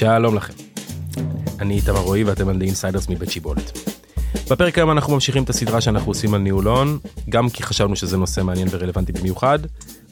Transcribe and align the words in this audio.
שלום 0.00 0.34
לכם. 0.34 0.52
אני 1.58 1.74
איתמר 1.74 1.98
רועי 1.98 2.24
ואתם 2.24 2.48
על 2.48 2.62
The 2.62 2.64
Insiders 2.64 3.10
מבית 3.10 3.30
שיבולת. 3.30 3.78
בפרק 4.50 4.78
היום 4.78 4.90
אנחנו 4.90 5.14
ממשיכים 5.14 5.42
את 5.42 5.50
הסדרה 5.50 5.80
שאנחנו 5.80 6.10
עושים 6.10 6.34
על 6.34 6.40
ניהול 6.40 6.68
הון, 6.68 6.98
גם 7.28 7.50
כי 7.50 7.62
חשבנו 7.62 7.96
שזה 7.96 8.16
נושא 8.16 8.40
מעניין 8.40 8.68
ורלוונטי 8.70 9.12
במיוחד, 9.12 9.58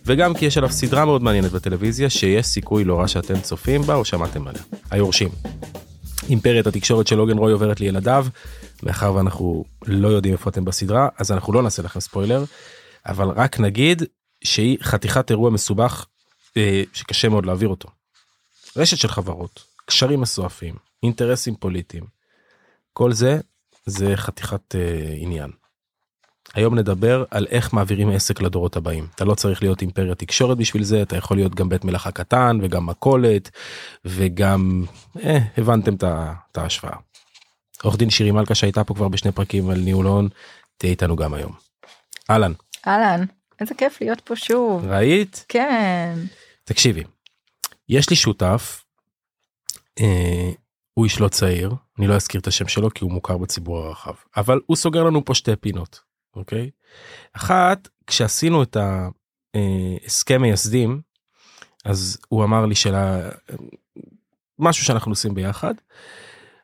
וגם 0.06 0.34
כי 0.34 0.44
יש 0.46 0.58
עליו 0.58 0.72
סדרה 0.72 1.04
מאוד 1.04 1.22
מעניינת 1.22 1.52
בטלוויזיה 1.52 2.10
שיש 2.10 2.46
סיכוי 2.46 2.84
לא 2.84 2.98
רע 2.98 3.08
שאתם 3.08 3.40
צופים 3.40 3.82
בה 3.82 3.94
או 3.94 4.04
שמעתם 4.04 4.48
עליה. 4.48 4.62
היורשים. 4.90 5.28
אימפריית 6.28 6.66
התקשורת 6.66 7.06
של 7.06 7.18
עוגן 7.18 7.38
רוי 7.38 7.52
עוברת 7.52 7.80
לילדיו, 7.80 8.26
מאחר 8.82 9.14
ואנחנו 9.14 9.64
לא 9.86 10.08
יודעים 10.08 10.34
איפה 10.34 10.50
אתם 10.50 10.64
בסדרה, 10.64 11.08
אז 11.18 11.32
אנחנו 11.32 11.52
לא 11.52 11.62
נעשה 11.62 11.82
לכם 11.82 12.00
ספוילר, 12.00 12.44
אבל 13.06 13.28
רק 13.28 13.60
נגיד 13.60 14.02
שהיא 14.44 14.78
חתיכת 14.82 15.30
אירוע 15.30 15.50
מסובך 15.50 16.06
אה, 16.56 16.82
שקשה 16.92 17.28
מאוד 17.28 17.46
להעביר 17.46 17.68
אותו. 17.68 17.88
רשת 18.76 18.96
של 18.96 19.08
חברות, 19.08 19.77
קשרים 19.88 20.20
מסועפים, 20.20 20.74
אינטרסים 21.02 21.54
פוליטיים, 21.56 22.04
כל 22.92 23.12
זה 23.12 23.40
זה 23.86 24.16
חתיכת 24.16 24.74
אה, 24.74 25.14
עניין. 25.16 25.50
היום 26.54 26.74
נדבר 26.78 27.24
על 27.30 27.46
איך 27.50 27.72
מעבירים 27.72 28.10
עסק 28.10 28.40
לדורות 28.40 28.76
הבאים. 28.76 29.06
אתה 29.14 29.24
לא 29.24 29.34
צריך 29.34 29.62
להיות 29.62 29.82
אימפריה 29.82 30.14
תקשורת 30.14 30.58
בשביל 30.58 30.84
זה, 30.84 31.02
אתה 31.02 31.16
יכול 31.16 31.36
להיות 31.36 31.54
גם 31.54 31.68
בית 31.68 31.84
מלאכה 31.84 32.10
קטן 32.10 32.58
וגם 32.62 32.86
מכולת 32.86 33.50
וגם 34.04 34.84
אה, 35.22 35.38
הבנתם 35.56 35.94
את 35.94 36.58
ההשוואה. 36.58 36.96
עורך 37.82 37.96
דין 37.96 38.10
שירי 38.10 38.30
מלכה 38.30 38.54
שהייתה 38.54 38.84
פה 38.84 38.94
כבר 38.94 39.08
בשני 39.08 39.32
פרקים 39.32 39.70
על 39.70 39.78
ניהול 39.78 40.06
הון, 40.06 40.28
תהיה 40.76 40.90
איתנו 40.90 41.16
גם 41.16 41.34
היום. 41.34 41.52
אהלן. 42.30 42.52
אהלן, 42.86 43.24
איזה 43.60 43.74
כיף 43.74 44.00
להיות 44.00 44.20
פה 44.20 44.36
שוב. 44.36 44.84
ראית? 44.84 45.44
כן. 45.48 46.18
תקשיבי, 46.64 47.04
יש 47.88 48.10
לי 48.10 48.16
שותף, 48.16 48.84
אה, 50.00 50.50
הוא 50.94 51.04
איש 51.04 51.20
לא 51.20 51.28
צעיר, 51.28 51.74
אני 51.98 52.06
לא 52.06 52.14
אזכיר 52.14 52.40
את 52.40 52.46
השם 52.46 52.68
שלו 52.68 52.90
כי 52.90 53.04
הוא 53.04 53.12
מוכר 53.12 53.38
בציבור 53.38 53.78
הרחב, 53.78 54.14
אבל 54.36 54.60
הוא 54.66 54.76
סוגר 54.76 55.04
לנו 55.04 55.24
פה 55.24 55.34
שתי 55.34 55.56
פינות, 55.56 56.00
אוקיי? 56.36 56.70
אחת, 57.32 57.88
כשעשינו 58.06 58.62
את 58.62 58.76
ההסכם 59.54 60.42
מייסדים, 60.42 61.00
אז 61.84 62.18
הוא 62.28 62.44
אמר 62.44 62.66
לי 62.66 62.74
של 62.74 62.94
משהו 64.58 64.84
שאנחנו 64.84 65.12
עושים 65.12 65.34
ביחד, 65.34 65.74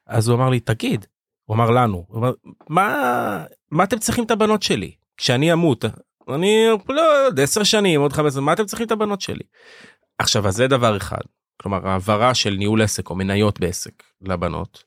אז 0.06 0.28
הוא 0.28 0.36
אמר 0.36 0.50
לי, 0.50 0.60
תגיד, 0.60 1.06
הוא 1.44 1.55
אמר 1.55 1.70
לנו, 1.70 2.05
הוא 2.08 2.18
אמר, 2.18 2.32
מה, 2.68 3.44
מה 3.70 3.84
אתם 3.84 3.98
צריכים 3.98 4.24
את 4.24 4.30
הבנות 4.30 4.62
שלי? 4.62 4.94
כשאני 5.16 5.52
אמות, 5.52 5.84
אני 6.28 6.66
לא 6.88 7.02
יודע, 7.02 7.42
עשר 7.42 7.62
שנים, 7.62 8.00
עוד 8.00 8.12
חמש, 8.12 8.36
מה 8.36 8.52
אתם 8.52 8.66
צריכים 8.66 8.86
את 8.86 8.92
הבנות 8.92 9.20
שלי? 9.20 9.44
עכשיו, 10.18 10.48
אז 10.48 10.55
זה 10.55 10.68
דבר 10.68 10.96
אחד. 10.96 11.22
כלומר, 11.62 11.88
העברה 11.88 12.34
של 12.34 12.50
ניהול 12.50 12.83
עסק 12.83 13.10
או 13.10 13.14
מניות 13.14 13.60
בעסק 13.60 14.02
לבנות. 14.20 14.84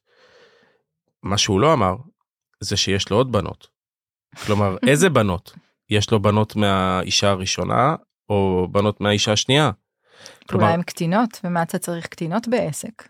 מה 1.23 1.37
שהוא 1.37 1.59
לא 1.59 1.73
אמר, 1.73 1.95
זה 2.59 2.77
שיש 2.77 3.09
לו 3.09 3.17
עוד 3.17 3.31
בנות. 3.31 3.67
כלומר, 4.45 4.77
איזה 4.89 5.09
בנות? 5.09 5.53
יש 5.89 6.11
לו 6.11 6.21
בנות 6.21 6.55
מהאישה 6.55 7.29
הראשונה, 7.29 7.95
או 8.29 8.67
בנות 8.71 9.01
מהאישה 9.01 9.31
השנייה. 9.31 9.71
כלומר, 10.49 10.65
אולי 10.65 10.73
הן 10.73 10.81
קטינות, 10.81 11.39
ומה 11.43 11.63
אתה 11.63 11.79
צריך 11.79 12.07
קטינות 12.07 12.47
בעסק? 12.47 13.09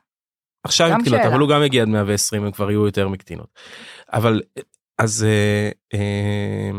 עכשיו 0.63 0.87
עם 0.87 1.01
קטינות, 1.01 1.21
אבל 1.21 1.39
הוא 1.39 1.49
גם 1.49 1.61
הגיע 1.61 1.81
עד 1.81 1.87
120, 1.87 2.43
הם 2.43 2.51
כבר 2.51 2.71
יהיו 2.71 2.85
יותר 2.85 3.07
מקטינות. 3.07 3.59
אבל, 4.13 4.41
אז 4.97 5.23
אה, 5.23 5.69
אה, 5.93 6.71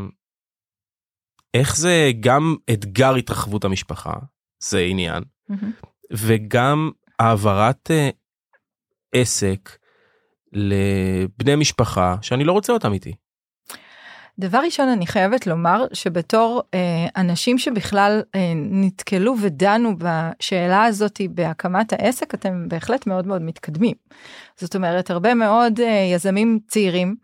איך 1.55 1.77
זה 1.77 2.11
גם 2.21 2.57
אתגר 2.73 3.15
התרחבות 3.15 3.65
המשפחה, 3.65 4.15
זה 4.63 4.81
עניין, 4.81 5.23
וגם 6.11 6.91
העברת 7.19 7.91
uh, 7.91 8.15
עסק 9.13 9.79
לבני 10.53 11.57
משפחה 11.57 12.17
שאני 12.23 12.45
לא 12.45 12.53
רוצה 12.53 12.73
אותם 12.73 12.93
איתי. 12.93 13.13
דבר 14.39 14.59
ראשון 14.59 14.89
אני 14.89 15.07
חייבת 15.07 15.47
לומר 15.47 15.85
שבתור 15.93 16.63
אה, 16.75 17.07
אנשים 17.17 17.59
שבכלל 17.59 18.23
אה, 18.35 18.53
נתקלו 18.55 19.35
ודנו 19.41 19.95
בשאלה 19.99 20.85
הזאתי 20.85 21.29
בהקמת 21.29 21.93
העסק 21.93 22.35
אתם 22.35 22.69
בהחלט 22.69 23.07
מאוד 23.07 23.27
מאוד 23.27 23.43
מתקדמים. 23.43 23.95
זאת 24.57 24.77
אומרת 24.77 25.11
הרבה 25.11 25.35
מאוד 25.35 25.81
אה, 25.81 26.11
יזמים 26.15 26.59
צעירים 26.69 27.17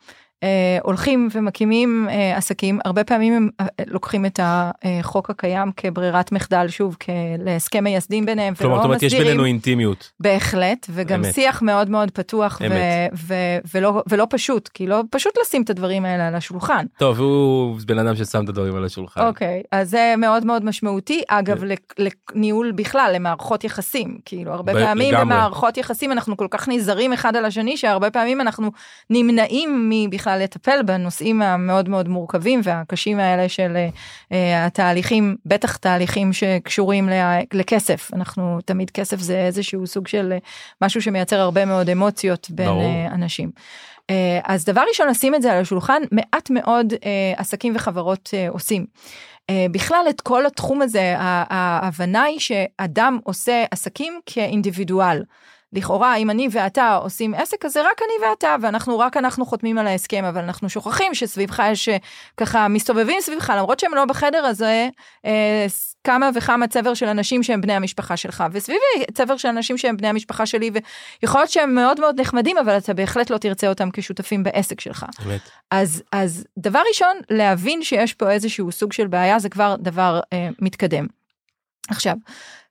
אה, 0.44 0.78
הולכים 0.82 1.28
ומקימים 1.32 2.06
אה, 2.10 2.36
עסקים, 2.36 2.78
הרבה 2.84 3.04
פעמים 3.04 3.32
הם 3.32 3.48
אה, 3.60 3.66
לוקחים 3.86 4.26
את 4.26 4.40
החוק 4.42 5.30
הקיים 5.30 5.72
כברירת 5.76 6.32
מחדל, 6.32 6.68
שוב, 6.68 6.96
להסכם 7.38 7.84
מייסדים 7.84 8.26
ביניהם, 8.26 8.54
ולא 8.60 8.70
מסדירים. 8.70 8.82
כלומר, 8.82 9.04
יש 9.06 9.14
בינינו 9.14 9.44
אינטימיות. 9.44 10.10
בהחלט, 10.20 10.86
וגם 10.90 11.24
אמת. 11.24 11.34
שיח 11.34 11.62
מאוד 11.62 11.90
מאוד 11.90 12.10
פתוח 12.10 12.60
ו- 12.70 13.06
ו- 13.26 13.58
ולא, 13.74 14.02
ולא 14.08 14.26
פשוט, 14.30 14.68
כי 14.68 14.86
לא 14.86 15.00
פשוט 15.10 15.32
לשים 15.42 15.62
את 15.62 15.70
הדברים 15.70 16.04
האלה 16.04 16.28
על 16.28 16.34
השולחן. 16.34 16.86
טוב, 16.98 17.20
הוא 17.20 17.78
בן 17.86 17.98
אדם 17.98 18.16
ששם 18.16 18.44
את 18.44 18.48
הדברים 18.48 18.76
על 18.76 18.84
השולחן. 18.84 19.26
אוקיי, 19.26 19.62
אז 19.72 19.90
זה 19.90 20.14
מאוד 20.18 20.44
מאוד 20.46 20.64
משמעותי. 20.64 21.22
אגב, 21.28 21.60
כן. 21.60 21.66
לניהול 22.34 22.72
בכלל, 22.72 23.12
למערכות 23.14 23.64
יחסים, 23.64 24.18
כאילו, 24.24 24.52
הרבה 24.52 24.72
ב- 24.74 24.78
פעמים 24.78 25.14
לגמרי. 25.14 25.24
במערכות 25.24 25.76
יחסים 25.76 26.12
אנחנו 26.12 26.36
כל 26.36 26.46
כך 26.50 26.68
נזהרים 26.68 27.12
אחד 27.12 27.36
על 27.36 27.44
השני, 27.44 27.76
שהרבה 27.76 28.10
פעמים 28.10 28.40
אנחנו 28.40 28.70
נמנעים 29.10 29.90
מבכלל 29.90 30.33
לטפל 30.36 30.82
בנושאים 30.82 31.42
המאוד 31.42 31.88
מאוד 31.88 32.08
מורכבים 32.08 32.60
והקשים 32.64 33.18
האלה 33.18 33.48
של 33.48 33.76
uh, 33.76 34.34
התהליכים, 34.56 35.36
בטח 35.46 35.76
תהליכים 35.76 36.32
שקשורים 36.32 37.08
לכסף. 37.52 38.10
אנחנו 38.14 38.58
תמיד 38.64 38.90
כסף 38.90 39.20
זה 39.20 39.38
איזשהו 39.38 39.86
סוג 39.86 40.08
של 40.08 40.34
uh, 40.36 40.44
משהו 40.82 41.02
שמייצר 41.02 41.40
הרבה 41.40 41.64
מאוד 41.64 41.90
אמוציות 41.90 42.50
בין 42.50 42.68
uh, 42.68 43.14
אנשים. 43.14 43.50
Uh, 43.56 44.14
אז 44.44 44.64
דבר 44.64 44.82
ראשון 44.88 45.08
לשים 45.08 45.34
את 45.34 45.42
זה 45.42 45.52
על 45.52 45.60
השולחן 45.60 46.02
מעט 46.12 46.50
מאוד 46.50 46.92
עסקים 47.36 47.72
וחברות 47.76 48.34
עושים. 48.48 48.86
בכלל 49.70 50.06
את 50.10 50.20
כל 50.20 50.46
התחום 50.46 50.82
הזה 50.82 51.14
ההבנה 51.18 52.22
היא 52.22 52.38
שאדם 52.38 53.18
עושה 53.24 53.64
עסקים 53.70 54.20
כאינדיבידואל. 54.26 55.22
לכאורה 55.74 56.16
אם 56.16 56.30
אני 56.30 56.48
ואתה 56.50 56.94
עושים 56.94 57.34
עסק 57.34 57.64
אז 57.64 57.72
זה 57.72 57.82
רק 57.82 58.00
אני 58.02 58.28
ואתה 58.28 58.56
ואנחנו 58.60 58.98
רק 58.98 59.16
אנחנו 59.16 59.46
חותמים 59.46 59.78
על 59.78 59.86
ההסכם 59.86 60.24
אבל 60.24 60.40
אנחנו 60.40 60.68
שוכחים 60.68 61.14
שסביבך 61.14 61.62
יש 61.70 61.88
ככה 62.36 62.68
מסתובבים 62.68 63.20
סביבך 63.20 63.52
למרות 63.56 63.80
שהם 63.80 63.94
לא 63.94 64.04
בחדר 64.04 64.44
הזה 64.44 64.88
אה, 65.24 65.66
כמה 66.04 66.30
וכמה 66.34 66.66
צבר 66.66 66.94
של 66.94 67.06
אנשים 67.06 67.42
שהם 67.42 67.60
בני 67.60 67.72
המשפחה 67.72 68.16
שלך 68.16 68.44
וסביבי 68.52 69.04
צבר 69.14 69.36
של 69.36 69.48
אנשים 69.48 69.78
שהם 69.78 69.96
בני 69.96 70.08
המשפחה 70.08 70.46
שלי 70.46 70.70
ויכול 71.22 71.40
להיות 71.40 71.50
שהם 71.50 71.74
מאוד 71.74 72.00
מאוד 72.00 72.20
נחמדים 72.20 72.58
אבל 72.58 72.76
אתה 72.78 72.94
בהחלט 72.94 73.30
לא 73.30 73.38
תרצה 73.38 73.68
אותם 73.68 73.88
כשותפים 73.92 74.42
בעסק 74.42 74.80
שלך. 74.80 75.06
באמת. 75.24 75.40
אז 75.70 76.02
אז 76.12 76.44
דבר 76.58 76.82
ראשון 76.88 77.16
להבין 77.30 77.82
שיש 77.82 78.14
פה 78.14 78.30
איזשהו 78.30 78.72
סוג 78.72 78.92
של 78.92 79.06
בעיה 79.06 79.38
זה 79.38 79.48
כבר 79.48 79.76
דבר 79.78 80.20
אה, 80.32 80.48
מתקדם. 80.58 81.06
עכשיו 81.88 82.14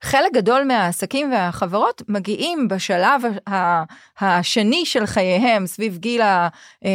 חלק 0.03 0.33
גדול 0.33 0.63
מהעסקים 0.63 1.31
והחברות 1.31 2.01
מגיעים 2.07 2.67
בשלב 2.67 3.21
השני 4.19 4.85
של 4.85 5.05
חייהם 5.05 5.67
סביב 5.67 5.97
גיל 5.97 6.21
ה-50-60 6.21 6.87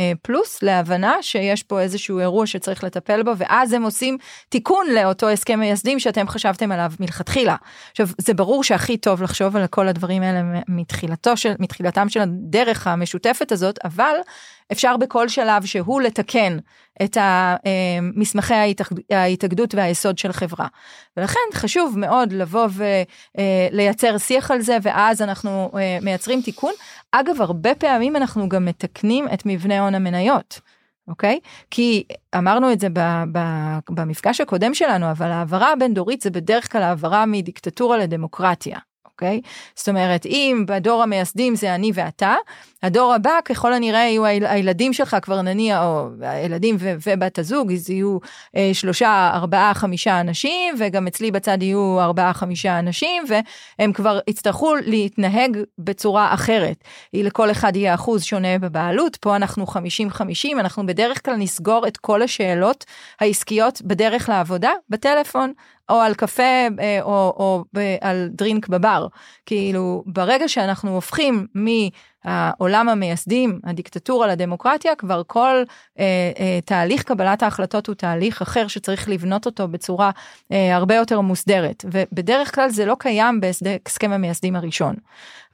אה, 0.00 0.12
פלוס 0.22 0.62
להבנה 0.62 1.14
שיש 1.20 1.62
פה 1.62 1.80
איזשהו 1.80 2.18
אירוע 2.18 2.46
שצריך 2.46 2.84
לטפל 2.84 3.22
בו 3.22 3.30
ואז 3.36 3.72
הם 3.72 3.82
עושים 3.82 4.18
תיקון 4.48 4.86
לאותו 4.94 5.28
הסכם 5.28 5.60
מייסדים 5.60 5.98
שאתם 5.98 6.28
חשבתם 6.28 6.72
עליו 6.72 6.92
מלכתחילה. 7.00 7.56
עכשיו 7.90 8.08
זה 8.18 8.34
ברור 8.34 8.64
שהכי 8.64 8.96
טוב 8.96 9.22
לחשוב 9.22 9.56
על 9.56 9.66
כל 9.66 9.88
הדברים 9.88 10.22
האלה 10.22 10.60
מתחילתו 10.68 11.36
של 11.36 11.52
מתחילתם 11.58 12.08
של 12.08 12.20
הדרך 12.20 12.86
המשותפת 12.86 13.52
הזאת 13.52 13.78
אבל 13.84 14.14
אפשר 14.72 14.96
בכל 14.96 15.28
שלב 15.28 15.64
שהוא 15.64 16.00
לתקן 16.00 16.58
את 17.02 17.16
מסמכי 18.14 18.54
ההתאגדות 19.10 19.74
והיסוד 19.74 20.18
של 20.18 20.32
חברה. 20.32 20.66
ולכן 21.16 21.40
חשוב 21.54 21.77
מאוד 21.96 22.32
לבוא 22.32 22.68
ולייצר 23.70 24.18
שיח 24.18 24.50
על 24.50 24.60
זה 24.60 24.76
ואז 24.82 25.22
אנחנו 25.22 25.70
אה, 25.74 25.98
מייצרים 26.02 26.42
תיקון. 26.42 26.72
אגב, 27.12 27.40
הרבה 27.40 27.74
פעמים 27.74 28.16
אנחנו 28.16 28.48
גם 28.48 28.64
מתקנים 28.64 29.28
את 29.34 29.42
מבנה 29.46 29.80
הון 29.80 29.94
המניות. 29.94 30.60
אוקיי? 31.08 31.40
כי 31.70 32.04
אמרנו 32.38 32.72
את 32.72 32.80
זה 32.80 32.88
במפגש 33.90 34.40
הקודם 34.40 34.74
שלנו, 34.74 35.10
אבל 35.10 35.30
העברה 35.30 35.72
הבין 35.72 35.94
דורית 35.94 36.20
זה 36.20 36.30
בדרך 36.30 36.72
כלל 36.72 36.82
העברה 36.82 37.26
מדיקטטורה 37.26 37.98
לדמוקרטיה. 37.98 38.78
אוקיי? 39.04 39.40
זאת 39.74 39.88
אומרת, 39.88 40.26
אם 40.26 40.64
בדור 40.68 41.02
המייסדים 41.02 41.56
זה 41.56 41.74
אני 41.74 41.90
ואתה, 41.94 42.34
הדור 42.82 43.14
הבא 43.14 43.38
ככל 43.44 43.72
הנראה 43.72 44.00
יהיו 44.00 44.24
הילדים 44.24 44.92
שלך 44.92 45.16
כבר 45.22 45.42
נניח, 45.42 45.82
או 45.82 46.08
הילדים 46.20 46.76
ו- 46.78 46.94
ובת 47.06 47.38
הזוג, 47.38 47.72
אז 47.72 47.90
יהיו 47.90 48.18
אה, 48.56 48.70
שלושה, 48.72 49.30
ארבעה, 49.34 49.74
חמישה 49.74 50.20
אנשים, 50.20 50.74
וגם 50.78 51.06
אצלי 51.06 51.30
בצד 51.30 51.62
יהיו 51.62 52.00
ארבעה, 52.00 52.32
חמישה 52.32 52.78
אנשים, 52.78 53.24
והם 53.78 53.92
כבר 53.92 54.18
יצטרכו 54.28 54.74
להתנהג 54.76 55.58
בצורה 55.78 56.34
אחרת. 56.34 56.84
לכל 57.14 57.50
אחד 57.50 57.76
יהיה 57.76 57.94
אחוז 57.94 58.24
שונה 58.24 58.58
בבעלות, 58.58 59.16
פה 59.16 59.36
אנחנו 59.36 59.64
50-50, 59.64 59.76
אנחנו 60.52 60.86
בדרך 60.86 61.24
כלל 61.24 61.36
נסגור 61.36 61.86
את 61.86 61.96
כל 61.96 62.22
השאלות 62.22 62.84
העסקיות 63.20 63.82
בדרך 63.82 64.28
לעבודה 64.28 64.70
בטלפון. 64.88 65.52
או 65.90 66.00
על 66.00 66.14
קפה 66.14 66.42
אה, 66.80 66.98
או, 67.02 67.34
או 67.36 67.64
על 68.00 68.28
דרינק 68.32 68.68
בבר. 68.68 69.06
כאילו, 69.46 70.02
ברגע 70.06 70.48
שאנחנו 70.48 70.94
הופכים 70.94 71.46
מהעולם 71.54 72.88
המייסדים, 72.88 73.60
הדיקטטורה 73.64 74.26
לדמוקרטיה, 74.26 74.94
כבר 74.94 75.22
כל 75.26 75.62
אה, 75.98 76.04
אה, 76.38 76.58
תהליך 76.64 77.02
קבלת 77.02 77.42
ההחלטות 77.42 77.86
הוא 77.86 77.94
תהליך 77.94 78.42
אחר 78.42 78.68
שצריך 78.68 79.08
לבנות 79.08 79.46
אותו 79.46 79.68
בצורה 79.68 80.10
אה, 80.52 80.76
הרבה 80.76 80.94
יותר 80.94 81.20
מוסדרת, 81.20 81.84
ובדרך 81.92 82.54
כלל 82.54 82.68
זה 82.68 82.86
לא 82.86 82.96
קיים 82.98 83.40
בהסכם 83.40 84.12
המייסדים 84.12 84.56
הראשון. 84.56 84.94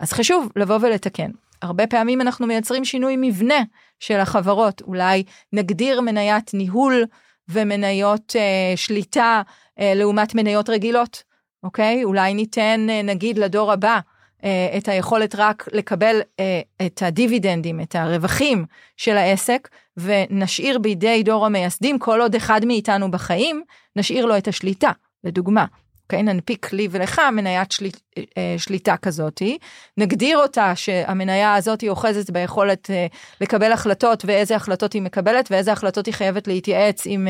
אז 0.00 0.12
חשוב 0.12 0.48
לבוא 0.56 0.78
ולתקן. 0.82 1.30
הרבה 1.62 1.86
פעמים 1.86 2.20
אנחנו 2.20 2.46
מייצרים 2.46 2.84
שינוי 2.84 3.16
מבנה 3.18 3.62
של 4.00 4.20
החברות, 4.20 4.82
אולי 4.82 5.22
נגדיר 5.52 6.00
מניית 6.00 6.54
ניהול 6.54 7.04
ומניות 7.48 8.36
אה, 8.36 8.76
שליטה 8.76 9.42
לעומת 9.78 10.34
מניות 10.34 10.70
רגילות, 10.70 11.22
אוקיי? 11.62 12.04
אולי 12.04 12.34
ניתן 12.34 12.86
אה, 12.90 13.02
נגיד 13.02 13.38
לדור 13.38 13.72
הבא 13.72 14.00
אה, 14.44 14.74
את 14.76 14.88
היכולת 14.88 15.34
רק 15.34 15.68
לקבל 15.72 16.20
אה, 16.40 16.60
את 16.86 17.02
הדיבידנדים, 17.02 17.80
את 17.80 17.94
הרווחים 17.94 18.64
של 18.96 19.16
העסק, 19.16 19.68
ונשאיר 19.96 20.78
בידי 20.78 21.22
דור 21.22 21.46
המייסדים, 21.46 21.98
כל 21.98 22.20
עוד 22.20 22.34
אחד 22.34 22.64
מאיתנו 22.64 23.10
בחיים, 23.10 23.62
נשאיר 23.96 24.26
לו 24.26 24.36
את 24.36 24.48
השליטה, 24.48 24.90
לדוגמה. 25.24 25.64
אוקיי? 26.14 26.34
ננפיק 26.34 26.72
לי 26.72 26.88
ולך 26.90 27.20
מניית 27.32 27.72
של... 27.72 27.86
אה, 28.18 28.54
שליטה 28.58 28.96
כזאתי, 28.96 29.58
נגדיר 29.96 30.38
אותה 30.38 30.76
שהמניה 30.76 31.54
הזאת 31.54 31.80
היא 31.80 31.90
אוחזת 31.90 32.30
ביכולת 32.30 32.90
אה, 32.90 33.06
לקבל 33.40 33.72
החלטות 33.72 34.24
ואיזה 34.26 34.56
החלטות 34.56 34.92
היא 34.92 35.02
מקבלת 35.02 35.48
ואיזה 35.50 35.72
החלטות 35.72 36.06
היא 36.06 36.14
חייבת 36.14 36.46
להתייעץ 36.46 37.02
עם, 37.06 37.28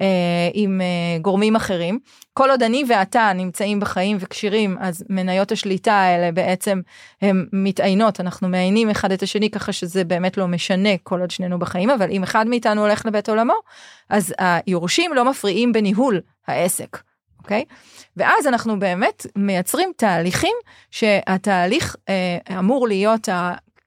אה, 0.00 0.06
עם 0.54 0.80
גורמים 1.22 1.56
אחרים. 1.56 1.98
כל 2.32 2.50
עוד 2.50 2.62
אני 2.62 2.84
ואתה 2.88 3.32
נמצאים 3.34 3.80
בחיים 3.80 4.16
וכשירים, 4.20 4.76
אז 4.80 5.04
מניות 5.08 5.52
השליטה 5.52 5.92
האלה 5.92 6.32
בעצם 6.32 6.80
הן 7.22 7.46
מתעיינות, 7.52 8.20
אנחנו 8.20 8.48
מעיינים 8.48 8.90
אחד 8.90 9.12
את 9.12 9.22
השני 9.22 9.50
ככה 9.50 9.72
שזה 9.72 10.04
באמת 10.04 10.36
לא 10.36 10.48
משנה 10.48 10.90
כל 11.02 11.20
עוד 11.20 11.30
שנינו 11.30 11.58
בחיים, 11.58 11.90
אבל 11.90 12.10
אם 12.10 12.22
אחד 12.22 12.46
מאיתנו 12.46 12.80
הולך 12.80 13.06
לבית 13.06 13.28
עולמו, 13.28 13.54
אז 14.10 14.34
היורשים 14.38 15.14
לא 15.14 15.24
מפריעים 15.30 15.72
בניהול 15.72 16.20
העסק. 16.46 16.98
אוקיי? 17.44 17.64
ואז 18.16 18.46
אנחנו 18.46 18.78
באמת 18.78 19.26
מייצרים 19.36 19.92
תהליכים 19.96 20.54
שהתהליך 20.90 21.96
אה, 22.08 22.58
אמור 22.58 22.88
להיות 22.88 23.28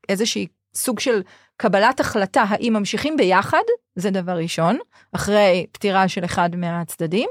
איזושהי 0.10 0.48
סוג 0.76 1.00
של 1.00 1.22
קבלת 1.58 2.00
החלטה 2.00 2.46
האם 2.48 2.74
ממשיכים 2.74 3.18
ביחד, 3.18 3.62
זה 3.96 4.10
דבר 4.10 4.32
ראשון, 4.38 4.78
אחרי 5.12 5.66
פטירה 5.72 6.08
של 6.08 6.26
אחד 6.26 6.56
מהצדדים. 6.56 7.30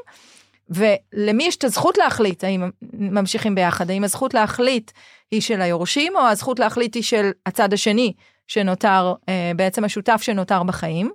ולמי 0.71 1.45
יש 1.45 1.57
את 1.57 1.65
הזכות 1.65 1.99
להחליט 1.99 2.45
האם 2.45 2.71
ממשיכים 2.93 3.55
ביחד, 3.55 3.91
האם 3.91 4.05
הזכות 4.05 4.35
להחליט 4.35 4.91
היא 5.31 5.41
של 5.41 5.61
היורשים 5.61 6.17
או 6.17 6.21
הזכות 6.21 6.59
להחליט 6.59 6.95
היא 6.95 7.03
של 7.03 7.31
הצד 7.47 7.73
השני 7.73 8.13
שנותר, 8.47 9.15
אה, 9.29 9.53
בעצם 9.57 9.85
השותף 9.85 10.23
שנותר 10.23 10.63
בחיים. 10.63 11.11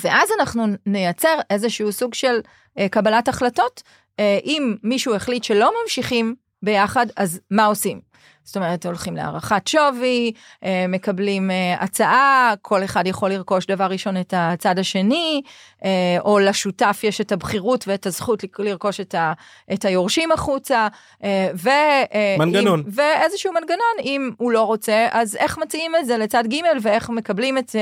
ואז 0.00 0.28
אנחנו 0.40 0.66
נייצר 0.86 1.38
איזשהו 1.50 1.92
סוג 1.92 2.14
של 2.14 2.40
אה, 2.78 2.88
קבלת 2.88 3.28
החלטות. 3.28 3.82
אה, 4.20 4.38
אם 4.44 4.76
מישהו 4.82 5.14
החליט 5.14 5.44
שלא 5.44 5.72
ממשיכים 5.82 6.34
ביחד, 6.62 7.06
אז 7.16 7.40
מה 7.50 7.64
עושים? 7.64 8.00
זאת 8.44 8.56
אומרת, 8.56 8.86
הולכים 8.86 9.16
להערכת 9.16 9.68
שווי, 9.68 10.32
אה, 10.64 10.84
מקבלים 10.88 11.50
אה, 11.50 11.74
הצעה, 11.80 12.54
כל 12.62 12.84
אחד 12.84 13.06
יכול 13.06 13.30
לרכוש 13.30 13.66
דבר 13.66 13.84
ראשון 13.84 14.16
את 14.16 14.34
הצד 14.36 14.78
השני, 14.78 15.42
אה, 15.84 15.90
או 16.20 16.38
לשותף 16.38 17.00
יש 17.04 17.20
את 17.20 17.32
הבחירות 17.32 17.84
ואת 17.88 18.06
הזכות 18.06 18.44
לרכוש 18.58 19.00
את, 19.00 19.14
ה, 19.14 19.32
את 19.72 19.84
היורשים 19.84 20.32
החוצה, 20.32 20.88
ו, 21.54 21.68
מנגנון. 22.38 22.80
אם, 22.80 22.84
ואיזשהו 22.92 23.52
מנגנון, 23.52 23.96
אם 24.04 24.30
הוא 24.38 24.52
לא 24.52 24.62
רוצה, 24.62 25.06
אז 25.10 25.36
איך 25.36 25.58
מציעים 25.58 25.92
את 25.96 26.06
זה 26.06 26.16
לצד 26.16 26.44
ג' 26.46 26.56
ואיך 26.82 27.10
מקבלים 27.10 27.58
את 27.58 27.76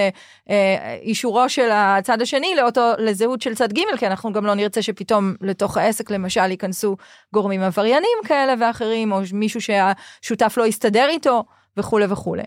אישורו 1.02 1.48
של 1.48 1.68
הצד 1.72 2.22
השני 2.22 2.54
לאותו, 2.56 2.92
לזהות 2.98 3.42
של 3.42 3.54
צד 3.54 3.72
ג', 3.72 3.80
כי 3.98 4.06
אנחנו 4.06 4.32
גם 4.32 4.46
לא 4.46 4.54
נרצה 4.54 4.82
שפתאום 4.82 5.34
לתוך 5.40 5.76
העסק 5.76 6.10
למשל 6.10 6.50
ייכנסו 6.50 6.96
גורמים 7.34 7.62
עבריינים 7.62 8.18
כאלה 8.24 8.54
ואחרים, 8.60 9.12
או 9.12 9.20
מישהו 9.32 9.60
שהשותף 9.60 10.51
השותף 10.52 10.58
לא 10.58 10.66
יסתדר 10.66 11.06
איתו 11.08 11.44
וכולי 11.76 12.04
וכולי. 12.04 12.42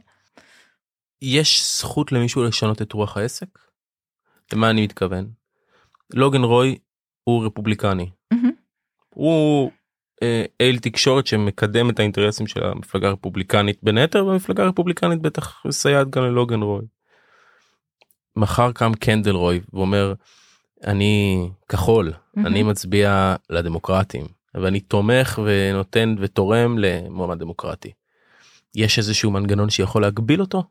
יש 1.22 1.80
זכות 1.80 2.12
למישהו 2.12 2.44
לשנות 2.44 2.82
את 2.82 2.94
רוח 2.94 3.18
העסק? 3.18 3.60
למה 4.54 4.70
אני 4.70 4.84
מתכוון? 4.84 5.30
לוגן 6.14 6.44
רוי 6.44 6.78
הוא 7.24 7.46
רפובליקני. 7.46 8.10
Mm-hmm. 8.34 8.38
הוא 9.10 9.72
אה, 10.24 10.46
אל 10.62 10.78
תקשורת 10.78 11.28
שמקדם 11.28 11.90
את 11.90 12.00
האינטרסים 12.00 12.48
של 12.48 12.64
המפלגה 12.64 13.08
הרפובליקנית 13.08 13.80
בין 13.84 13.98
היתר 13.98 14.26
והמפלגה 14.26 14.64
הרפובליקנית 14.64 15.22
בטח 15.22 15.66
מסייעת 15.66 16.10
גם 16.10 16.24
ללוגן 16.24 16.62
רוי. 16.62 16.86
מחר 18.36 18.72
קם 18.72 18.94
קנדל 18.94 19.36
רוי 19.36 19.62
ואומר 19.74 20.14
אני 20.84 21.50
כחול 21.70 22.10
mm-hmm. 22.10 22.48
אני 22.48 22.64
מצביע 22.64 23.36
לדמוקרטים 23.50 24.35
ואני 24.62 24.80
תומך 24.80 25.40
ונותן 25.46 26.16
ותורם 26.20 26.78
למועמד 26.78 27.40
דמוקרטי. 27.40 27.92
יש 28.76 28.98
איזשהו 28.98 29.32
מנגנון 29.32 29.70
שיכול 29.70 30.02
להגביל 30.02 30.42
אותו? 30.42 30.64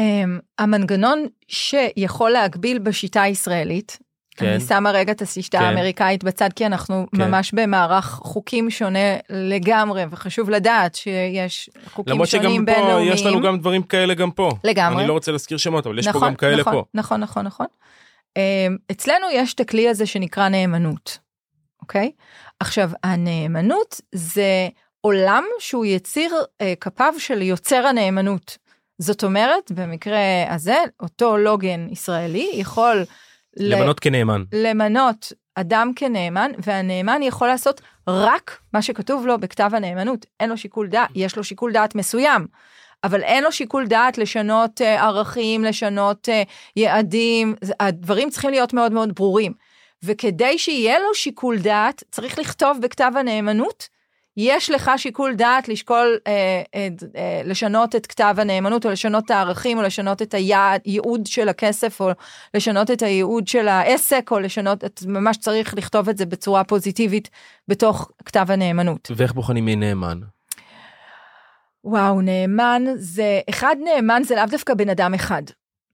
המנגנון 0.58 1.26
שיכול 1.48 2.30
להגביל 2.30 2.78
בשיטה 2.78 3.22
הישראלית, 3.22 3.98
כן. 4.36 4.46
אני 4.46 4.60
שמה 4.60 4.90
רגע 4.90 5.12
את 5.12 5.22
השיטה 5.22 5.58
כן. 5.58 5.64
האמריקאית 5.64 6.24
בצד 6.24 6.52
כי 6.56 6.66
אנחנו 6.66 7.06
כן. 7.16 7.22
ממש 7.22 7.52
במערך 7.52 8.04
חוקים 8.04 8.70
שונה 8.70 9.16
לגמרי 9.30 10.04
וחשוב 10.10 10.50
לדעת 10.50 10.94
שיש 10.94 11.70
חוקים 11.92 12.26
שונים 12.26 12.64
בינלאומיים. 12.64 12.96
למרות 12.96 13.08
שגם 13.08 13.14
פה 13.14 13.14
יש 13.14 13.26
לנו 13.26 13.40
גם 13.40 13.58
דברים 13.58 13.82
כאלה 13.82 14.14
גם 14.14 14.30
פה. 14.30 14.50
לגמרי. 14.64 15.00
אני 15.00 15.08
לא 15.08 15.12
רוצה 15.12 15.32
להזכיר 15.32 15.58
שמות 15.58 15.86
אבל 15.86 15.98
יש 15.98 16.06
נכון, 16.06 16.20
פה 16.20 16.26
גם 16.26 16.34
כאלה 16.34 16.60
נכון, 16.60 16.72
פה. 16.72 16.84
נכון 16.94 17.20
נכון 17.20 17.46
נכון. 17.46 17.66
Um, 18.38 18.40
אצלנו 18.90 19.26
יש 19.32 19.54
את 19.54 19.60
הכלי 19.60 19.88
הזה 19.88 20.06
שנקרא 20.06 20.48
נאמנות. 20.48 21.25
אוקיי? 21.86 22.10
עכשיו, 22.60 22.90
הנאמנות 23.04 24.00
זה 24.12 24.68
עולם 25.00 25.44
שהוא 25.58 25.86
יציר 25.86 26.34
אה, 26.60 26.74
כפיו 26.80 27.14
של 27.18 27.42
יוצר 27.42 27.86
הנאמנות. 27.86 28.58
זאת 28.98 29.24
אומרת, 29.24 29.72
במקרה 29.72 30.18
הזה, 30.48 30.76
אותו 31.00 31.36
לוגן 31.36 31.86
ישראלי 31.90 32.50
יכול... 32.54 33.04
למנות 33.56 33.96
ל... 33.96 34.00
כנאמן. 34.00 34.44
למנות 34.52 35.32
אדם 35.54 35.92
כנאמן, 35.96 36.50
והנאמן 36.58 37.22
יכול 37.22 37.48
לעשות 37.48 37.80
רק 38.08 38.58
מה 38.72 38.82
שכתוב 38.82 39.26
לו 39.26 39.38
בכתב 39.38 39.70
הנאמנות. 39.72 40.26
אין 40.40 40.50
לו 40.50 40.56
שיקול 40.56 40.88
דעת, 40.88 41.08
יש 41.14 41.36
לו 41.36 41.44
שיקול 41.44 41.72
דעת 41.72 41.94
מסוים. 41.94 42.46
אבל 43.04 43.22
אין 43.22 43.44
לו 43.44 43.52
שיקול 43.52 43.86
דעת 43.86 44.18
לשנות 44.18 44.80
uh, 44.80 44.84
ערכים, 44.84 45.64
לשנות 45.64 46.28
uh, 46.28 46.48
יעדים, 46.76 47.54
הדברים 47.80 48.30
צריכים 48.30 48.50
להיות 48.50 48.72
מאוד 48.72 48.92
מאוד 48.92 49.14
ברורים. 49.14 49.52
וכדי 50.06 50.58
שיהיה 50.58 50.98
לו 50.98 51.14
שיקול 51.14 51.58
דעת, 51.58 52.04
צריך 52.10 52.38
לכתוב 52.38 52.78
בכתב 52.82 53.12
הנאמנות, 53.16 53.88
יש 54.36 54.70
לך 54.70 54.90
שיקול 54.96 55.34
דעת 55.34 55.68
לשקול, 55.68 56.18
אה, 56.26 56.62
אה, 56.74 56.88
אה, 57.16 57.40
לשנות 57.44 57.96
את 57.96 58.06
כתב 58.06 58.34
הנאמנות, 58.38 58.86
או 58.86 58.90
לשנות 58.90 59.24
את 59.24 59.30
הערכים, 59.30 59.78
או 59.78 59.82
לשנות 59.82 60.22
את 60.22 60.34
הייעוד 60.34 61.26
של 61.26 61.48
הכסף, 61.48 62.00
או 62.00 62.10
לשנות 62.54 62.90
את 62.90 63.02
הייעוד 63.02 63.48
של 63.48 63.68
העסק, 63.68 64.28
או 64.30 64.40
לשנות, 64.40 64.84
את 64.84 65.02
ממש 65.06 65.36
צריך 65.36 65.74
לכתוב 65.74 66.08
את 66.08 66.16
זה 66.16 66.26
בצורה 66.26 66.64
פוזיטיבית 66.64 67.30
בתוך 67.68 68.10
כתב 68.24 68.46
הנאמנות. 68.48 69.10
ואיך 69.16 69.32
בוחנים 69.32 69.64
מי 69.64 69.76
נאמן? 69.76 70.20
וואו, 71.84 72.20
נאמן 72.20 72.82
זה, 72.96 73.40
אחד 73.50 73.76
נאמן 73.84 74.22
זה 74.24 74.36
לאו 74.36 74.46
דווקא 74.50 74.74
בן 74.74 74.88
אדם 74.88 75.14
אחד. 75.14 75.42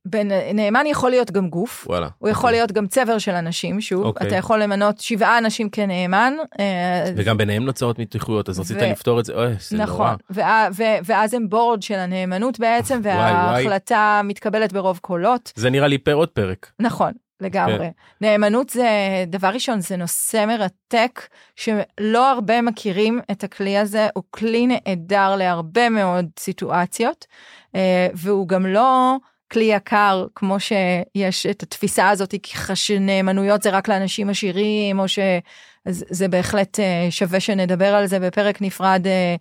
בין, 0.04 0.32
נאמן 0.54 0.86
יכול 0.86 1.10
להיות 1.10 1.30
גם 1.30 1.48
גוף, 1.48 1.86
וואלה, 1.88 2.08
הוא 2.18 2.28
יכול 2.28 2.48
אוקיי. 2.48 2.58
להיות 2.58 2.72
גם 2.72 2.86
צבר 2.86 3.18
של 3.18 3.32
אנשים, 3.32 3.80
שוב, 3.80 4.04
אוקיי. 4.04 4.26
אתה 4.26 4.36
יכול 4.36 4.62
למנות 4.62 4.98
שבעה 4.98 5.38
אנשים 5.38 5.68
כנאמן. 5.70 6.34
אה, 6.60 7.04
וגם 7.16 7.36
ביניהם 7.36 7.64
נוצרות 7.64 7.98
מתיחויות, 7.98 8.48
אז 8.48 8.58
ו... 8.58 8.62
רצית 8.62 8.76
לפתור 8.76 9.20
את 9.20 9.24
זה, 9.24 9.32
אוי, 9.32 9.54
זה 9.60 9.76
נכון, 9.76 9.96
נורא. 9.96 10.16
נכון, 10.30 10.72
ו- 10.76 11.04
ואז 11.04 11.34
הם 11.34 11.48
בורד 11.48 11.82
של 11.82 11.94
הנאמנות 11.94 12.58
בעצם, 12.58 13.00
וההחלטה. 13.04 14.20
מתקבלת 14.24 14.72
ברוב 14.72 14.98
קולות. 15.02 15.52
זה 15.56 15.70
נראה 15.70 15.88
לי 15.88 15.98
פר 15.98 16.14
עוד 16.14 16.28
פרק. 16.28 16.70
נכון. 16.80 17.12
לגמרי. 17.40 17.78
כן. 17.78 17.90
נאמנות 18.20 18.70
זה, 18.70 18.88
דבר 19.26 19.48
ראשון, 19.48 19.80
זה 19.80 19.96
נושא 19.96 20.44
מרתק, 20.46 21.28
שלא 21.56 22.30
הרבה 22.30 22.62
מכירים 22.62 23.20
את 23.30 23.44
הכלי 23.44 23.78
הזה, 23.78 24.08
הוא 24.14 24.24
כלי 24.30 24.66
נהדר 24.66 25.36
להרבה 25.36 25.88
מאוד 25.88 26.26
סיטואציות, 26.38 27.26
אה, 27.74 28.08
והוא 28.14 28.48
גם 28.48 28.66
לא 28.66 29.16
כלי 29.52 29.64
יקר 29.64 30.26
כמו 30.34 30.56
שיש 30.60 31.46
את 31.46 31.62
התפיסה 31.62 32.08
הזאת 32.08 32.34
ככה 32.52 32.74
שנאמנויות 32.76 33.62
זה 33.62 33.70
רק 33.70 33.88
לאנשים 33.88 34.30
עשירים 34.30 34.98
או 34.98 35.04
שזה 35.08 36.28
בהחלט 36.28 36.80
אה, 36.80 37.06
שווה 37.10 37.40
שנדבר 37.40 37.94
על 37.94 38.06
זה 38.06 38.18
בפרק 38.18 38.62
נפרד. 38.62 39.06
אה, 39.06 39.34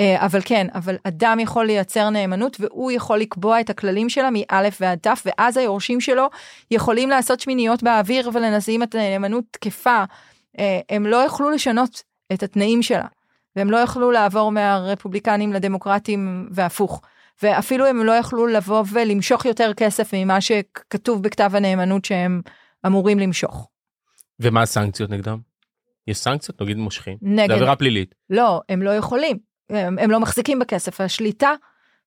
אה, 0.00 0.26
אבל 0.26 0.40
כן, 0.44 0.66
אבל 0.74 0.96
אדם 1.04 1.38
יכול 1.40 1.66
לייצר 1.66 2.10
נאמנות 2.10 2.56
והוא 2.60 2.92
יכול 2.92 3.18
לקבוע 3.18 3.60
את 3.60 3.70
הכללים 3.70 4.08
שלה 4.08 4.28
מאלף 4.32 4.78
ועד 4.80 4.98
תף 4.98 5.22
ואז 5.26 5.56
היורשים 5.56 6.00
שלו 6.00 6.30
יכולים 6.70 7.10
לעשות 7.10 7.40
שמיניות 7.40 7.82
באוויר 7.82 8.30
ולנסים 8.34 8.82
את 8.82 8.94
הנאמנות 8.94 9.44
תקפה 9.50 10.04
הם 10.90 11.06
לא 11.06 11.16
יוכלו 11.16 11.50
לשנות 11.50 12.02
את 12.32 12.42
התנאים 12.42 12.82
שלה, 12.82 13.06
והם 13.56 13.70
לא 13.70 13.76
יוכלו 13.76 14.10
לעבור 14.10 14.52
מהרפובליקנים 14.52 15.52
לדמוקרטים 15.52 16.48
והפוך. 16.50 17.02
ואפילו 17.42 17.86
הם 17.86 18.04
לא 18.04 18.12
יכלו 18.12 18.46
לבוא 18.46 18.84
ולמשוך 18.92 19.44
יותר 19.44 19.72
כסף 19.76 20.14
ממה 20.14 20.40
שכתוב 20.40 21.22
בכתב 21.22 21.50
הנאמנות 21.54 22.04
שהם 22.04 22.42
אמורים 22.86 23.18
למשוך. 23.18 23.68
ומה 24.40 24.62
הסנקציות 24.62 25.10
נגדם? 25.10 25.38
יש 26.06 26.18
סנקציות 26.18 26.62
נגיד 26.62 26.76
מושכים? 26.76 27.16
נגד... 27.22 27.48
זה 27.48 27.54
עבירה 27.54 27.76
פלילית. 27.76 28.14
לא, 28.30 28.60
הם 28.68 28.82
לא 28.82 28.90
יכולים. 28.90 29.38
הם, 29.70 29.98
הם 29.98 30.10
לא 30.10 30.20
מחזיקים 30.20 30.58
בכסף. 30.58 31.00
השליטה 31.00 31.54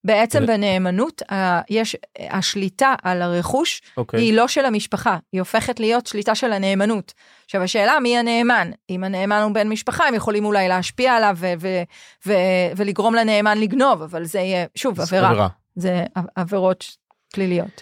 בעצם 0.05 0.43
ו... 0.43 0.47
בנאמנות, 0.47 1.31
ה, 1.31 1.61
יש, 1.69 1.95
השליטה 2.19 2.95
על 3.03 3.21
הרכוש 3.21 3.81
okay. 3.81 3.91
אוקיי. 3.97 4.21
היא 4.21 4.33
לא 4.33 4.47
של 4.47 4.65
המשפחה, 4.65 5.17
היא 5.31 5.41
הופכת 5.41 5.79
להיות 5.79 6.07
שליטה 6.07 6.35
של 6.35 6.53
הנאמנות. 6.53 7.13
עכשיו 7.45 7.61
השאלה 7.61 7.99
מי 7.99 8.17
הנאמן? 8.17 8.71
אם 8.89 9.03
הנאמן 9.03 9.41
הוא 9.43 9.51
בן 9.51 9.69
משפחה, 9.69 10.07
הם 10.07 10.13
יכולים 10.13 10.45
אולי 10.45 10.67
להשפיע 10.67 11.13
עליו 11.13 11.35
ו- 11.39 11.53
ו- 11.59 11.83
ו- 12.25 12.33
ולגרום 12.75 13.15
לנאמן 13.15 13.57
לגנוב, 13.57 14.01
אבל 14.01 14.23
זה 14.23 14.39
יהיה, 14.39 14.65
שוב, 14.75 15.01
עבירה. 15.01 15.29
עבירה. 15.29 15.47
זה 15.75 16.03
עבירות 16.35 16.85
פליליות. 17.33 17.81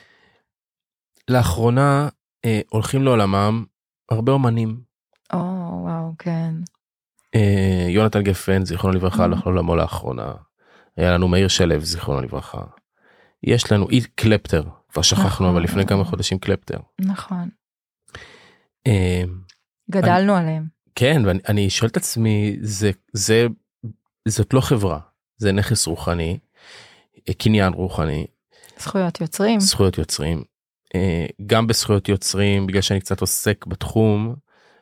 לאחרונה 1.27 2.09
אה, 2.45 2.61
הולכים 2.69 3.03
לעולמם 3.03 3.65
הרבה 4.11 4.31
אומנים. 4.31 4.77
או, 5.33 5.39
וואו, 5.39 6.11
כן. 6.19 6.53
אה, 7.35 7.85
יונתן 7.89 8.21
גפן, 8.21 8.65
זיכרונו 8.65 8.95
לברכה, 8.95 9.23
הלך 9.23 9.47
לעולמו 9.47 9.75
לאחרונה. 9.75 10.33
היה 10.97 11.11
לנו 11.11 11.27
מאיר 11.27 11.47
שלו, 11.47 11.79
זיכרונו 11.79 12.21
לברכה. 12.21 12.61
יש 13.43 13.71
לנו 13.71 13.89
אי 13.89 14.01
קלפטר, 14.01 14.63
כבר 14.89 15.01
שכחנו, 15.01 15.29
נכון. 15.29 15.45
אבל 15.45 15.63
לפני 15.63 15.85
כמה 15.85 16.03
חודשים 16.03 16.39
קלפטר. 16.39 16.77
נכון. 16.99 17.49
אה, 18.87 19.23
גדלנו 19.91 20.37
אני, 20.37 20.41
עליהם. 20.43 20.67
כן, 20.95 21.21
ואני 21.25 21.69
שואל 21.69 21.89
את 21.89 21.97
עצמי, 21.97 22.57
זה, 22.61 22.91
זה, 23.13 23.47
זאת 24.27 24.53
לא 24.53 24.61
חברה, 24.61 24.99
זה 25.37 25.51
נכס 25.51 25.87
רוחני, 25.87 26.39
קניין 27.37 27.73
רוחני. 27.73 28.25
זכויות 28.79 29.21
יוצרים. 29.21 29.59
זכויות 29.59 29.97
יוצרים. 29.97 30.43
אה, 30.95 31.25
גם 31.45 31.67
בזכויות 31.67 32.09
יוצרים, 32.09 32.67
בגלל 32.67 32.81
שאני 32.81 32.99
קצת 32.99 33.21
עוסק 33.21 33.65
בתחום, 33.65 34.35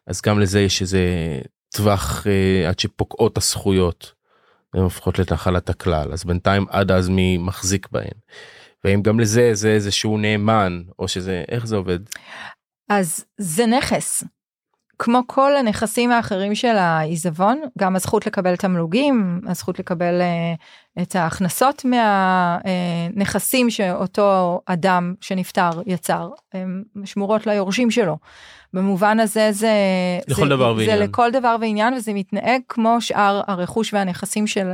אז 0.08 0.22
גם 0.22 0.40
לזה 0.40 0.62
יש 0.62 0.82
איזה 0.82 1.02
טווח 1.70 2.28
אה, 2.28 2.70
עד 2.70 2.80
שפוקעות 2.80 3.38
הזכויות. 3.38 4.21
הן 4.74 4.82
הופכות 4.82 5.20
לתחלת 5.20 5.70
הכלל 5.70 6.14
אז 6.14 6.24
בינתיים 6.24 6.66
עד 6.70 6.92
אז 6.92 7.10
מי 7.10 7.38
מחזיק 7.38 7.88
בהן. 7.92 8.18
ואם 8.84 9.02
גם 9.02 9.20
לזה 9.20 9.50
זה 9.54 9.70
איזשהו 9.70 10.18
נאמן 10.18 10.84
או 11.00 11.08
שזה 11.08 11.44
איך 11.50 11.66
זה 11.68 11.76
עובד. 11.76 12.00
אז 12.90 13.26
זה 13.38 13.66
נכס. 13.66 14.24
כמו 15.04 15.22
כל 15.28 15.56
הנכסים 15.56 16.12
האחרים 16.12 16.56
של 16.56 16.76
העיזבון, 16.76 17.62
גם 17.80 17.96
הזכות 17.96 18.28
לקבל 18.28 18.56
תמלוגים, 18.56 19.42
הזכות 19.48 19.80
לקבל 19.80 20.22
uh, 20.22 21.02
את 21.02 21.16
ההכנסות 21.16 21.86
מהנכסים 21.86 23.68
uh, 23.68 23.72
שאותו 23.72 24.62
אדם 24.66 25.14
שנפטר 25.22 25.70
יצר, 25.86 26.30
הן 26.54 26.84
שמורות 27.06 27.48
ליורשים 27.48 27.92
שלו. 27.92 28.18
במובן 28.74 29.20
הזה 29.20 29.52
זה, 29.52 29.74
לכל 30.28 30.44
זה, 30.44 30.50
דבר 30.50 30.78
זה, 30.78 30.86
זה 30.86 30.96
לכל 30.96 31.32
דבר 31.32 31.56
ועניין 31.62 31.94
וזה 31.94 32.14
מתנהג 32.14 32.62
כמו 32.70 32.98
שאר 33.00 33.42
הרכוש 33.48 33.94
והנכסים 33.94 34.48
של 34.48 34.72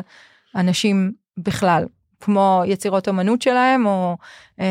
אנשים 0.55 1.11
בכלל. 1.37 1.85
כמו 2.21 2.63
יצירות 2.65 3.09
אמנות 3.09 3.41
שלהם 3.41 3.85
או 3.85 4.17
um, 4.59 4.61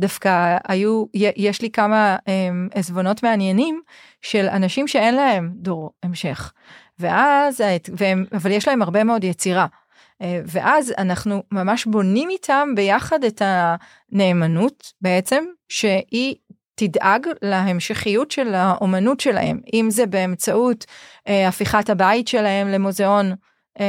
דווקא 0.00 0.56
היו 0.68 1.04
יש 1.14 1.62
לי 1.62 1.70
כמה 1.70 2.16
um, 2.20 2.78
עזבונות 2.78 3.22
מעניינים 3.22 3.80
של 4.22 4.46
אנשים 4.48 4.88
שאין 4.88 5.14
להם 5.14 5.52
דור 5.54 5.90
המשך 6.02 6.52
ואז 6.98 7.60
והם, 7.96 8.24
אבל 8.32 8.50
יש 8.50 8.68
להם 8.68 8.82
הרבה 8.82 9.04
מאוד 9.04 9.24
יצירה. 9.24 9.66
Uh, 9.66 10.26
ואז 10.46 10.94
אנחנו 10.98 11.42
ממש 11.52 11.86
בונים 11.86 12.30
איתם 12.30 12.68
ביחד 12.76 13.24
את 13.24 13.42
הנאמנות 13.44 14.92
בעצם 15.00 15.44
שהיא 15.68 16.34
תדאג 16.74 17.26
להמשכיות 17.42 18.30
של 18.30 18.54
האומנות 18.54 19.20
שלהם 19.20 19.60
אם 19.74 19.86
זה 19.90 20.06
באמצעות 20.06 20.84
uh, 20.84 21.30
הפיכת 21.48 21.90
הבית 21.90 22.28
שלהם 22.28 22.68
למוזיאון 22.68 23.32
uh, 23.32 23.82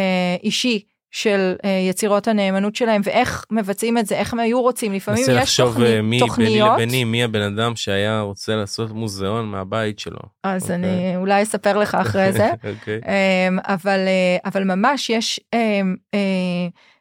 אישי 0.44 0.84
של 1.12 1.56
uh, 1.58 1.68
יצירות 1.68 2.28
הנאמנות 2.28 2.76
שלהם 2.76 3.02
ואיך 3.04 3.46
מבצעים 3.52 3.98
את 3.98 4.06
זה 4.06 4.16
איך 4.16 4.34
הם 4.34 4.40
היו 4.40 4.62
רוצים 4.62 4.94
לפעמים 4.94 5.24
יש 5.30 5.60
מי, 6.04 6.20
תוכניות. 6.20 6.78
ביני 6.78 6.86
לביני 6.86 7.04
מי 7.04 7.24
הבן 7.24 7.42
אדם 7.42 7.76
שהיה 7.76 8.22
רוצה 8.22 8.56
לעשות 8.56 8.92
מוזיאון 8.92 9.46
מהבית 9.46 10.00
שלו. 10.00 10.20
אז 10.44 10.70
okay. 10.70 10.74
אני 10.74 10.88
אוקיי. 10.88 11.16
אולי 11.16 11.44
אספר 11.44 11.78
לך 11.78 11.96
אחרי 11.96 12.34
זה 12.34 12.52
okay. 12.52 12.68
אוקיי. 12.80 13.00
um, 13.02 13.62
אבל 13.64 14.00
uh, 14.00 14.50
אבל 14.50 14.64
ממש 14.64 15.10
יש 15.10 15.40
uh, 15.56 16.18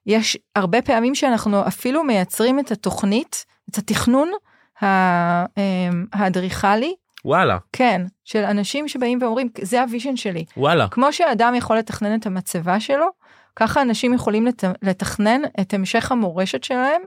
יש 0.07 0.39
הרבה 0.57 0.83
פעמים 0.83 1.15
שאנחנו 1.15 1.67
אפילו 1.67 2.05
מייצרים 2.05 2.59
את 2.61 2.71
התוכנית 2.71 3.45
את 3.71 3.79
התכנון 3.79 4.31
האדריכלי. 6.13 6.95
וואלה. 7.25 7.59
כן, 7.73 8.03
של 8.25 8.45
אנשים 8.45 8.89
שבאים 8.89 9.19
ואומרים 9.23 9.49
זה 9.63 9.83
ה 9.83 9.88
vision 9.88 10.17
שלי. 10.17 10.45
וואלה. 10.57 10.89
כמו 10.89 11.13
שאדם 11.13 11.55
יכול 11.57 11.79
לתכנן 11.79 12.19
את 12.19 12.27
המצבה 12.27 12.81
שלו, 12.81 13.07
ככה 13.59 13.83
אנשים 13.83 14.15
יכולים 14.15 14.47
לת... 14.47 14.65
לתכנן 14.83 15.41
את 15.61 15.75
המשך 15.75 16.13
המורשת 16.13 16.65
שלהם 16.65 17.03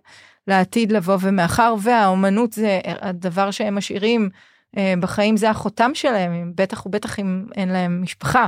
לעתיד 0.47 0.91
לבוא, 0.91 1.17
ומאחר 1.21 1.75
והאומנות 1.81 2.53
זה 2.53 2.79
הדבר 2.85 3.51
שהם 3.51 3.75
משאירים 3.75 4.29
אה, 4.77 4.93
בחיים, 4.99 5.37
זה 5.37 5.49
החותם 5.49 5.91
שלהם, 5.93 6.53
בטח 6.55 6.85
ובטח 6.85 7.19
אם 7.19 7.45
אין 7.55 7.69
להם 7.69 8.01
משפחה 8.01 8.47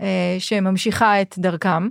אה, 0.00 0.36
שממשיכה 0.38 1.22
את 1.22 1.34
דרכם. 1.38 1.88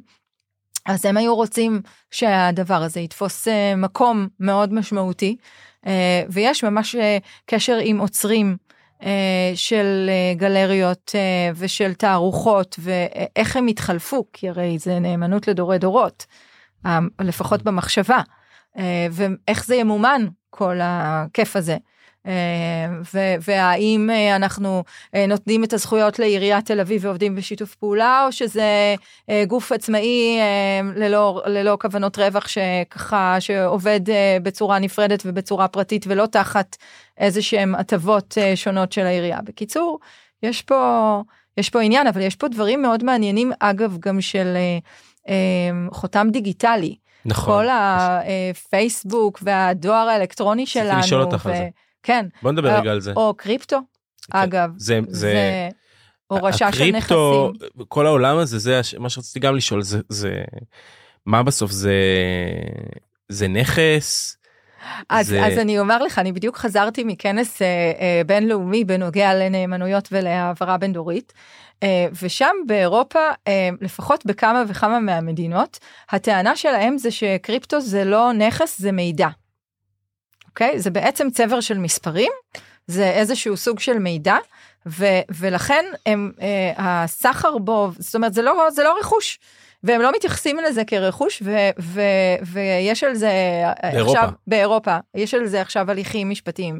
אז 0.86 1.06
הם 1.06 1.18
היו 1.18 1.36
רוצים 1.36 1.82
שהדבר 2.12 2.84
הזה 2.84 3.00
יתפוס 3.00 3.48
אה, 3.48 3.75
מקום 3.75 4.28
מאוד 4.39 4.74
משמעותי, 4.74 5.36
אה, 5.88 6.24
ויש 6.30 6.63
ממש 6.63 6.96
אה, 6.96 7.18
קשר 7.46 7.78
עם 7.84 8.00
עוצרים 8.00 8.58
של 9.56 10.10
אה, 10.10 10.34
גלריות 10.36 11.12
אה, 11.15 11.51
ושל 11.56 11.94
תערוכות 11.94 12.79
ואיך 12.79 13.58
הם 13.58 13.68
התחלפו 13.68 14.25
כי 14.34 14.50
הרי 14.50 14.77
זה 14.79 15.00
נאמנות 15.00 15.48
לדורי 15.48 15.77
דורות 15.77 16.25
לפחות 17.22 17.63
במחשבה 17.63 18.22
ואיך 19.12 19.65
זה 19.65 19.75
ימומן 19.75 20.27
כל 20.50 20.79
הכיף 20.84 21.56
הזה. 21.56 21.77
והאם 23.42 24.10
אנחנו 24.36 24.84
נותנים 25.28 25.64
את 25.64 25.74
הזכויות 25.74 26.20
לעיריית 26.20 26.66
תל 26.66 26.80
אביב 26.80 27.06
ועובדים 27.06 27.36
בשיתוף 27.36 27.76
פעולה 27.76 28.26
או 28.26 28.32
שזה 28.32 28.96
גוף 29.48 29.72
עצמאי 29.72 30.40
ללא 30.96 31.42
ללא 31.46 31.78
כוונות 31.82 32.18
רווח 32.18 32.48
שככה 32.48 33.36
שעובד 33.40 34.00
בצורה 34.44 34.80
נפרדת 34.80 35.24
ובצורה 35.26 35.68
פרטית 35.68 36.06
ולא 36.08 36.26
תחת 36.26 36.78
איזה 37.18 37.42
שהם 37.42 37.76
הטבות 37.76 38.38
שונות 38.56 38.92
של 38.92 39.06
העירייה 39.06 39.40
בקיצור 39.44 40.00
יש 40.44 40.62
פה 40.62 41.22
יש 41.58 41.70
פה 41.70 41.82
עניין 41.82 42.08
אבל 42.08 42.22
יש 42.22 42.36
פה 42.36 42.48
דברים 42.48 42.82
מאוד 42.82 43.04
מעניינים 43.04 43.52
אגב 43.60 43.98
גם 44.00 44.22
של 44.22 44.58
חותם 45.92 46.28
דיגיטלי. 46.32 46.96
נכון. 47.26 47.54
כל 47.54 47.66
הפייסבוק 47.72 49.40
והדואר 49.44 50.08
האלקטרוני 50.10 50.66
שלנו. 50.66 51.00
לשאול 51.00 51.22
אותך 51.22 51.46
על 51.46 51.56
זה. 51.56 51.70
כן. 52.03 52.25
בוא 52.41 52.51
נדבר 52.51 52.79
רגע 52.79 52.91
על 52.91 53.01
זה. 53.01 53.13
או 53.15 53.34
קריפטו, 53.38 53.79
כן. 54.32 54.38
אגב. 54.38 54.70
זה, 54.77 55.00
זה, 55.08 55.12
זה 55.12 55.70
הורשה 56.27 56.72
של 56.72 56.91
נכסים. 56.91 57.18
כל 57.88 58.06
העולם 58.06 58.38
הזה, 58.38 58.60
זה 58.60 58.82
מה 59.00 59.10
שרציתי 59.10 59.39
גם 59.39 59.56
לשאול, 59.56 59.82
זה, 59.82 60.00
זה, 60.10 60.44
מה 61.25 61.44
בסוף 61.44 61.72
זה, 61.72 61.94
זה 63.29 63.48
נכס? 63.48 64.38
אז, 65.10 65.27
זה... 65.27 65.46
אז 65.46 65.58
אני 65.58 65.79
אומר 65.79 66.03
לך, 66.03 66.20
אני 66.20 66.32
בדיוק 66.32 66.58
חזרתי 66.58 67.03
מכנס 67.03 67.62
אה, 67.62 67.68
אה, 68.00 68.22
בינלאומי 68.25 68.84
בנוגע 68.84 69.34
לנאמנויות 69.34 70.10
ולהעברה 70.12 70.77
בין 70.77 70.94
דורית. 70.94 71.34
אה, 71.84 72.08
ושם 72.22 72.56
באירופה, 72.68 73.20
אה, 73.48 73.70
לפחות 73.82 74.25
בכמה 74.25 74.63
וכמה 74.68 75.00
מהמדינות, 75.00 75.79
הטענה 76.10 76.56
שלהם 76.56 76.98
זה 76.98 77.12
שקריפטו 77.12 77.82
זה 77.82 78.03
לא 78.03 78.34
נכס, 78.34 78.82
זה 78.82 78.91
מידע. 78.91 79.27
אוקיי? 80.50 80.79
זה 80.79 80.89
בעצם 80.89 81.29
צבר 81.29 81.62
של 81.62 81.77
מספרים, 81.77 82.32
זה 82.88 83.12
איזשהו 83.12 83.58
סוג 83.58 83.79
של 83.79 84.00
מידע, 84.00 84.36
ו, 84.86 85.06
ולכן 85.29 85.86
הם, 86.06 86.32
אה, 86.41 86.72
הסחר 86.77 87.58
בו, 87.58 87.91
זאת 88.00 88.15
אומרת, 88.15 88.34
זה 88.34 88.41
לא, 88.41 88.68
זה 88.72 88.84
לא 88.84 88.96
רכוש. 89.00 89.39
והם 89.84 90.01
לא 90.01 90.12
מתייחסים 90.12 90.58
לזה 90.58 90.86
כרכוש 90.86 91.44
ו, 91.46 91.56
ו, 91.79 92.01
ויש 92.41 93.03
על 93.03 93.15
זה 93.15 93.32
באירופה. 93.84 94.20
עכשיו 94.20 94.29
באירופה 94.48 94.98
יש 95.15 95.34
על 95.34 95.48
זה 95.48 95.62
עכשיו 95.62 95.91
הליכים 95.91 96.29
משפטיים 96.29 96.79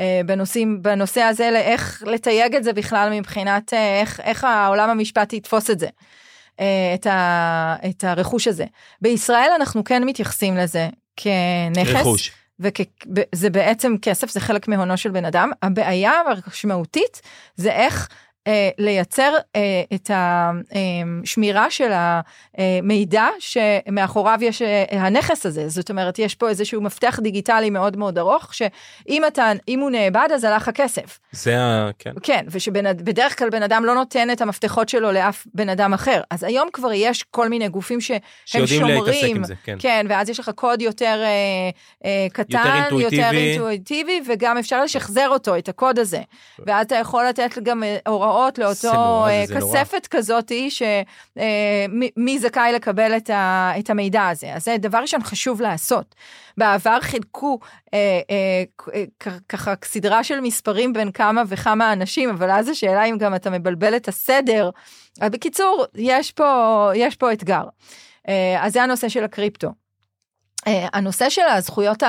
אה, 0.00 0.20
בנושאים 0.26 0.82
בנושא 0.82 1.20
הזה 1.20 1.50
לאיך 1.50 2.02
לתייג 2.06 2.54
את 2.54 2.64
זה 2.64 2.72
בכלל 2.72 3.12
מבחינת 3.12 3.74
אה, 3.74 4.00
איך 4.00 4.20
איך 4.20 4.44
העולם 4.44 4.90
המשפטי 4.90 5.36
יתפוס 5.36 5.70
את 5.70 5.78
זה. 5.78 5.88
אה, 6.60 6.92
את, 6.94 7.06
ה, 7.06 7.76
את 7.88 8.04
הרכוש 8.04 8.48
הזה 8.48 8.64
בישראל 9.00 9.50
אנחנו 9.56 9.84
כן 9.84 10.04
מתייחסים 10.04 10.56
לזה 10.56 10.88
כנכס. 11.16 11.90
רכוש. 11.94 12.32
וזה 12.60 13.50
בעצם 13.50 13.94
כסף 14.02 14.30
זה 14.30 14.40
חלק 14.40 14.68
מהונו 14.68 14.96
של 14.96 15.10
בן 15.10 15.24
אדם. 15.24 15.50
הבעיה 15.62 16.12
המשמעותית 16.46 17.22
זה 17.56 17.72
איך 17.72 18.08
אה, 18.46 18.68
לייצר 18.78 19.32
אה, 19.56 19.60
את 19.94 20.10
השמירה 20.14 21.70
של 21.70 21.90
המידע 21.92 23.26
שמאחוריו 23.38 24.38
יש 24.42 24.62
אה, 24.62 24.84
הנכס 24.90 25.46
הזה. 25.46 25.68
זאת 25.68 25.90
אומרת, 25.90 26.18
יש 26.18 26.34
פה 26.34 26.48
איזשהו 26.48 26.80
מפתח 26.80 27.18
דיגיטלי 27.22 27.70
מאוד 27.70 27.96
מאוד 27.96 28.18
ארוך, 28.18 28.54
שאם 28.54 29.22
אתה, 29.26 29.52
אם 29.68 29.80
הוא 29.80 29.90
נאבד 29.90 30.28
אז 30.34 30.44
הלך 30.44 30.68
הכסף. 30.68 31.18
זה 31.32 31.60
ה... 31.60 31.90
כן. 31.98 32.12
כן, 32.22 32.44
ושבדרך 32.50 33.38
כלל 33.38 33.50
בן 33.50 33.62
אדם 33.62 33.84
לא 33.84 33.94
נותן 33.94 34.30
את 34.30 34.40
המפתחות 34.40 34.88
שלו 34.88 35.12
לאף 35.12 35.46
בן 35.54 35.68
אדם 35.68 35.94
אחר. 35.94 36.20
אז 36.30 36.42
היום 36.42 36.68
כבר 36.72 36.92
יש 36.92 37.22
כל 37.22 37.48
מיני 37.48 37.68
גופים 37.68 38.00
שהם 38.00 38.66
שומרים. 38.66 39.44
זה, 39.44 39.54
כן. 39.64 39.76
כן, 39.78 40.06
ואז 40.08 40.30
יש 40.30 40.40
לך 40.40 40.50
קוד 40.54 40.82
יותר 40.82 41.22
אה, 41.22 41.70
אה, 42.04 42.26
קטן, 42.32 42.58
יותר 42.58 42.74
אינטואיטיבי. 42.74 43.22
יותר 43.22 43.36
אינטואיטיבי, 43.36 44.20
וגם 44.28 44.58
אפשר 44.58 44.84
לשחזר 44.84 45.28
אותו, 45.28 45.58
את 45.58 45.68
הקוד 45.68 45.98
הזה. 45.98 46.20
ואז 46.66 46.86
אתה 46.86 46.94
יכול 46.94 47.26
לתת 47.28 47.58
גם 47.62 47.82
אה, 47.82 47.96
הוראות 48.36 48.58
לאותו 48.58 49.26
אה, 49.26 49.44
כספת 49.56 50.06
כזאת, 50.06 50.52
שמי 50.68 52.34
אה, 52.34 52.38
זכאי 52.38 52.72
לקבל 52.72 53.16
את, 53.16 53.30
ה, 53.30 53.72
את 53.78 53.90
המידע 53.90 54.28
הזה. 54.28 54.54
אז 54.54 54.64
זה 54.64 54.76
דבר 54.78 54.98
ראשון 54.98 55.22
חשוב 55.22 55.60
לעשות. 55.60 56.14
בעבר 56.56 57.00
חילקו 57.00 57.58
אה, 57.94 58.20
אה, 58.30 58.64
אה, 58.94 59.04
ככה 59.48 59.74
סדרה 59.84 60.24
של 60.24 60.40
מספרים 60.40 60.92
בין 60.92 61.12
כמה 61.12 61.42
וכמה 61.48 61.92
אנשים, 61.92 62.30
אבל 62.30 62.50
אז 62.50 62.68
השאלה 62.68 63.04
אם 63.04 63.18
גם 63.18 63.34
אתה 63.34 63.50
מבלבל 63.50 63.96
את 63.96 64.08
הסדר. 64.08 64.70
בקיצור, 65.20 65.84
יש 65.94 66.32
פה, 66.32 66.90
יש 66.94 67.16
פה 67.16 67.32
אתגר. 67.32 67.62
אז 68.60 68.72
זה 68.72 68.82
הנושא 68.82 69.08
של 69.08 69.24
הקריפטו. 69.24 69.85
Uh, 70.66 70.70
הנושא 70.92 71.30
של 71.30 71.42
הזכויות 71.42 72.02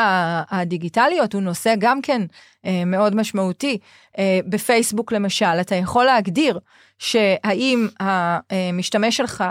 הדיגיטליות 0.50 1.34
הוא 1.34 1.42
נושא 1.42 1.74
גם 1.80 2.02
כן 2.02 2.22
uh, 2.22 2.70
מאוד 2.86 3.16
משמעותי. 3.16 3.78
Uh, 4.14 4.20
בפייסבוק 4.50 5.12
למשל, 5.12 5.46
אתה 5.62 5.76
יכול 5.76 6.06
להגדיר 6.06 6.60
שהאם 7.00 7.88
המשתמש 8.00 9.18
שלך 9.18 9.44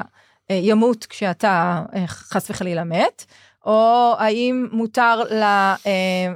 ימות 0.51 1.07
כשאתה 1.07 1.83
חס 2.07 2.51
וחלילה 2.51 2.85
מת, 2.85 3.25
או 3.67 4.15
האם 4.19 4.69
מותר 4.73 5.23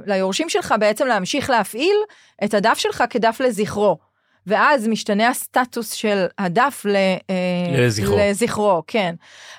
ליורשים 0.05 0.49
שלך 0.49 0.75
בעצם 0.79 1.07
להמשיך 1.07 1.49
להפעיל 1.49 1.95
את 2.43 2.53
הדף 2.53 2.77
שלך 2.77 3.03
כדף 3.09 3.39
לזכרו. 3.39 4.10
ואז 4.47 4.87
משתנה 4.87 5.29
הסטטוס 5.29 5.91
של 5.91 6.25
הדף 6.37 6.85
ל, 6.85 6.95
אה, 7.29 7.85
לזכרו. 7.85 8.17
לזכרו, 8.19 8.83
כן. 8.87 9.15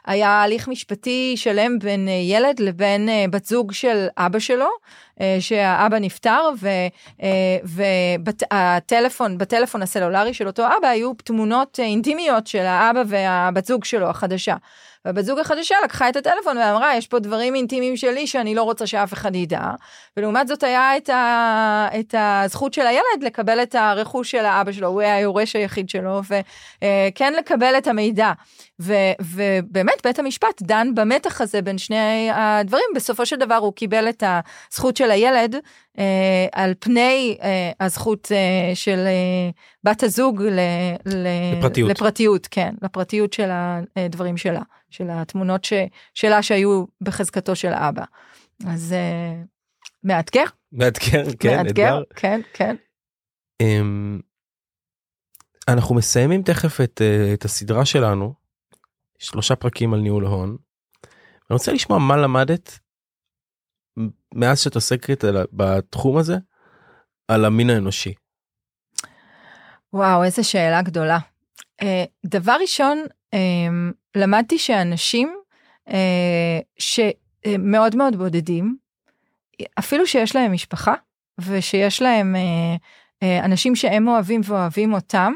היה 0.06 0.42
הליך 0.42 0.68
משפטי 0.68 1.32
שלם 1.36 1.78
בין 1.78 2.08
אה, 2.08 2.12
ילד 2.12 2.60
לבין 2.60 3.08
אה, 3.08 3.24
בת 3.30 3.44
זוג 3.44 3.72
של 3.72 4.06
אבא 4.16 4.38
שלו, 4.38 4.68
שהאבא 5.40 5.98
נפטר, 5.98 6.48
והטלפון, 7.64 9.38
בטלפון 9.38 9.82
הסלולרי 9.82 10.34
של 10.34 10.46
אותו 10.46 10.66
אבא 10.66 10.88
היו 10.88 11.12
תמונות 11.24 11.80
אינטימיות 11.82 12.46
של 12.46 12.66
האבא 12.66 13.02
והבת 13.06 13.64
זוג 13.64 13.84
שלו 13.84 14.10
החדשה. 14.10 14.56
והבת 15.04 15.24
זוג 15.24 15.38
החדשה 15.38 15.74
לקחה 15.84 16.08
את 16.08 16.16
הטלפון 16.16 16.56
ואמרה, 16.56 16.96
יש 16.96 17.06
פה 17.06 17.18
דברים 17.18 17.54
אינטימיים 17.54 17.96
שלי 17.96 18.26
שאני 18.26 18.54
לא 18.54 18.62
רוצה 18.62 18.86
שאף 18.86 19.12
אחד 19.12 19.34
ידע. 19.34 19.60
ולעומת 20.16 20.48
זאת 20.48 20.62
היה 20.62 20.96
את, 20.96 21.08
ה, 21.08 21.88
את 22.00 22.14
הזכות 22.18 22.74
של 22.74 22.86
הילד 22.86 23.22
לקבל 23.22 23.62
את 23.62 23.74
הרכוש 23.74 24.30
של 24.30 24.44
האבא 24.44 24.72
שלו, 24.72 24.88
הוא 24.88 25.00
היה 25.00 25.16
היורש 25.16 25.56
היחיד 25.56 25.88
שלו, 25.88 26.20
וכן 26.24 27.32
לקבל 27.32 27.74
את 27.78 27.86
המידע. 27.86 28.32
ו, 28.80 28.94
ובאמת 29.20 30.02
בית 30.04 30.18
המשפט 30.18 30.62
דן 30.62 30.94
במתח 30.94 31.40
הזה 31.40 31.62
בין 31.62 31.78
שני 31.78 32.30
הדברים, 32.32 32.84
בסופו 32.94 33.26
של 33.26 33.36
דבר 33.36 33.54
הוא 33.56 33.72
קיבל 33.72 34.08
את 34.08 34.22
הזכות 34.70 34.96
של 34.96 35.10
הילד 35.10 35.56
אה, 35.98 36.46
על 36.52 36.74
פני 36.78 37.38
אה, 37.42 37.72
הזכות 37.80 38.32
אה, 38.32 38.74
של 38.74 38.98
אה, 38.98 39.50
בת 39.84 40.02
הזוג 40.02 40.42
ל, 40.42 40.60
ל, 41.06 41.26
לפרטיות. 41.58 41.90
לפרטיות, 41.90 42.48
כן, 42.50 42.74
לפרטיות 42.82 43.32
של 43.32 43.48
הדברים 43.96 44.36
שלה, 44.36 44.62
של 44.90 45.06
התמונות 45.10 45.64
ש, 45.64 45.72
שלה 46.14 46.42
שהיו 46.42 46.84
בחזקתו 47.00 47.56
של 47.56 47.72
אבא. 47.72 48.04
אז 48.66 48.92
אה, 48.92 49.42
מאתגר. 50.04 50.44
מאתגר, 50.72 51.24
כן, 51.40 51.56
מאתגר, 51.56 51.62
אתגר. 51.62 52.02
כן, 52.16 52.40
כן. 52.54 52.76
Um, 53.62 54.22
אנחנו 55.68 55.94
מסיימים 55.94 56.42
תכף 56.42 56.80
את, 56.80 57.00
uh, 57.00 57.34
את 57.34 57.44
הסדרה 57.44 57.84
שלנו, 57.84 58.34
שלושה 59.18 59.56
פרקים 59.56 59.94
על 59.94 60.00
ניהול 60.00 60.26
הון. 60.26 60.56
אני 61.50 61.54
רוצה 61.54 61.72
לשמוע 61.72 61.98
מה 61.98 62.16
למדת 62.16 62.78
מאז 64.34 64.60
שאת 64.60 64.74
עוסקת 64.74 65.24
בתחום 65.52 66.16
הזה 66.16 66.36
על 67.28 67.44
המין 67.44 67.70
האנושי. 67.70 68.14
וואו, 69.92 70.24
איזה 70.24 70.42
שאלה 70.42 70.82
גדולה. 70.82 71.18
Uh, 71.82 71.84
דבר 72.26 72.56
ראשון, 72.60 73.04
uh, 73.34 73.38
למדתי 74.14 74.58
שאנשים 74.58 75.36
uh, 75.88 75.92
שמאוד 76.78 77.96
מאוד 77.96 78.16
בודדים, 78.16 78.76
אפילו 79.78 80.06
שיש 80.06 80.36
להם 80.36 80.52
משפחה, 80.52 80.94
ושיש 81.38 82.02
להם 82.02 82.36
אנשים 83.44 83.76
שהם 83.76 84.08
אוהבים 84.08 84.40
ואוהבים 84.44 84.92
אותם, 84.92 85.32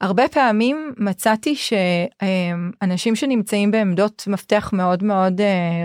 הרבה 0.00 0.28
פעמים 0.28 0.94
מצאתי 0.96 1.56
שאנשים 1.56 3.16
שנמצאים 3.16 3.70
בעמדות 3.70 4.24
מפתח 4.26 4.70
מאוד 4.72 5.04
מאוד 5.04 5.40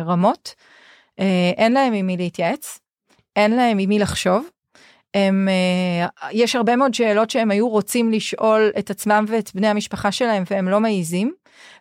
רמות, 0.05 0.55
אין 1.57 1.73
להם 1.73 1.93
עם 1.93 2.07
מי 2.07 2.17
להתייעץ, 2.17 2.79
אין 3.35 3.55
להם 3.55 3.77
עם 3.77 3.89
מי 3.89 3.99
לחשוב, 3.99 4.49
הם, 5.13 5.47
uh, 6.21 6.25
יש 6.31 6.55
הרבה 6.55 6.75
מאוד 6.75 6.93
שאלות 6.93 7.29
שהם 7.29 7.51
היו 7.51 7.69
רוצים 7.69 8.11
לשאול 8.11 8.71
את 8.79 8.89
עצמם 8.89 9.25
ואת 9.27 9.51
בני 9.55 9.67
המשפחה 9.67 10.11
שלהם 10.11 10.43
והם 10.51 10.69
לא 10.69 10.79
מעיזים, 10.79 11.33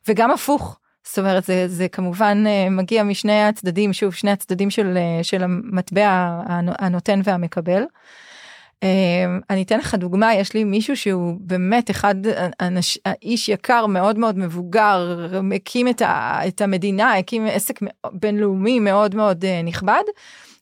וגם 0.09 0.31
הפוך. 0.31 0.79
זאת 1.07 1.19
אומרת 1.19 1.45
זה, 1.45 1.69
זה 1.69 1.89
כמובן 1.89 2.45
uh, 2.47 2.71
מגיע 2.71 3.03
משני 3.03 3.43
הצדדים 3.43 3.93
שוב 3.93 4.15
שני 4.15 4.31
הצדדים 4.31 4.71
של, 4.71 4.99
של 5.23 5.43
המטבע 5.43 6.41
הנותן 6.79 7.21
והמקבל. 7.25 7.83
Uh, 8.85 9.45
אני 9.51 9.63
אתן 9.63 9.79
לך 9.79 9.95
דוגמה 9.95 10.35
יש 10.35 10.55
לי 10.55 10.65
מישהו 10.65 10.97
שהוא 10.97 11.37
באמת 11.41 11.91
אחד 11.91 12.15
אנש, 12.61 12.99
איש 13.23 13.49
יקר 13.49 13.87
מאוד 13.87 14.19
מאוד 14.19 14.39
מבוגר 14.39 15.29
הקים 15.57 15.89
את, 15.89 16.03
ה, 16.03 16.41
את 16.49 16.61
המדינה 16.61 17.19
הקים 17.19 17.47
עסק 17.47 17.81
בינלאומי 18.13 18.79
מאוד 18.79 19.15
מאוד 19.15 19.45
uh, 19.45 19.67
נכבד. 19.67 20.03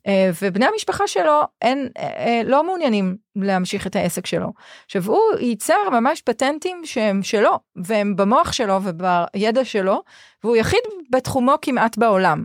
אה, 0.08 0.30
ובני 0.42 0.66
המשפחה 0.66 1.06
שלו 1.06 1.42
אין 1.62 1.88
אה, 1.98 2.40
לא 2.44 2.64
מעוניינים 2.64 3.16
להמשיך 3.36 3.86
את 3.86 3.96
העסק 3.96 4.26
שלו. 4.26 4.52
עכשיו 4.84 5.06
הוא 5.06 5.20
ייצר 5.40 5.90
ממש 5.92 6.22
פטנטים 6.22 6.82
שהם 6.84 7.22
שלו 7.22 7.58
והם 7.76 8.16
במוח 8.16 8.52
שלו 8.52 8.78
ובידע 8.82 9.64
שלו 9.64 10.02
והוא 10.44 10.56
יחיד 10.56 10.80
בתחומו 11.10 11.54
כמעט 11.62 11.98
בעולם. 11.98 12.44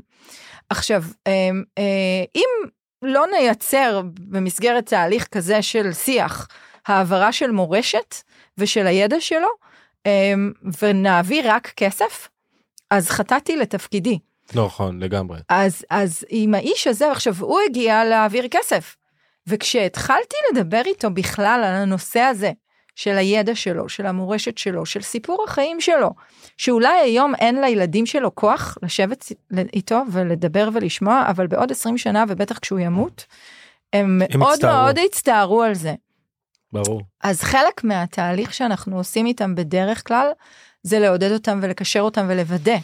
עכשיו 0.69 1.03
אה, 1.27 1.49
אם 2.35 2.49
לא 3.05 3.25
נייצר 3.31 4.01
במסגרת 4.19 4.85
תהליך 4.85 5.27
כזה 5.27 5.61
של 5.61 5.93
שיח 5.93 6.47
העברה 6.87 7.31
של 7.31 7.51
מורשת 7.51 8.15
ושל 8.57 8.87
הידע 8.87 9.19
שלו 9.19 9.47
ונעביר 10.81 11.51
רק 11.51 11.73
כסף 11.75 12.29
אז 12.89 13.09
חטאתי 13.09 13.55
לתפקידי. 13.55 14.19
נכון, 14.55 14.99
לגמרי. 14.99 15.39
אז, 15.49 15.85
אז 15.89 16.25
עם 16.29 16.53
האיש 16.53 16.87
הזה, 16.87 17.11
עכשיו 17.11 17.33
הוא 17.39 17.59
הגיע 17.69 18.05
להעביר 18.05 18.47
כסף. 18.51 18.95
וכשהתחלתי 19.47 20.35
לדבר 20.51 20.81
איתו 20.85 21.09
בכלל 21.09 21.61
על 21.65 21.73
הנושא 21.73 22.19
הזה, 22.19 22.51
של 22.95 23.17
הידע 23.17 23.55
שלו, 23.55 23.89
של 23.89 24.05
המורשת 24.05 24.57
שלו, 24.57 24.85
של 24.85 25.01
סיפור 25.01 25.45
החיים 25.47 25.81
שלו, 25.81 26.09
שאולי 26.57 26.99
היום 26.99 27.35
אין 27.35 27.61
לילדים 27.61 28.05
שלו 28.05 28.35
כוח 28.35 28.77
לשבת 28.83 29.31
איתו 29.73 30.01
ולדבר 30.11 30.69
ולשמוע, 30.73 31.25
אבל 31.29 31.47
בעוד 31.47 31.71
20 31.71 31.97
שנה 31.97 32.23
ובטח 32.27 32.59
כשהוא 32.59 32.79
ימות, 32.79 33.25
הם, 33.93 34.21
הם 34.29 34.39
מאוד 34.39 34.53
הצטערו. 34.53 34.83
מאוד 34.83 34.97
יצטערו 34.97 35.61
על 35.61 35.73
זה. 35.73 35.93
ברור. 36.71 37.01
אז 37.23 37.41
חלק 37.41 37.83
מהתהליך 37.83 38.53
שאנחנו 38.53 38.97
עושים 38.97 39.25
איתם 39.25 39.55
בדרך 39.55 40.07
כלל, 40.07 40.27
זה 40.83 40.99
לעודד 40.99 41.31
אותם 41.31 41.59
ולקשר 41.61 41.99
אותם 41.99 42.25
ולוודא 42.29 42.75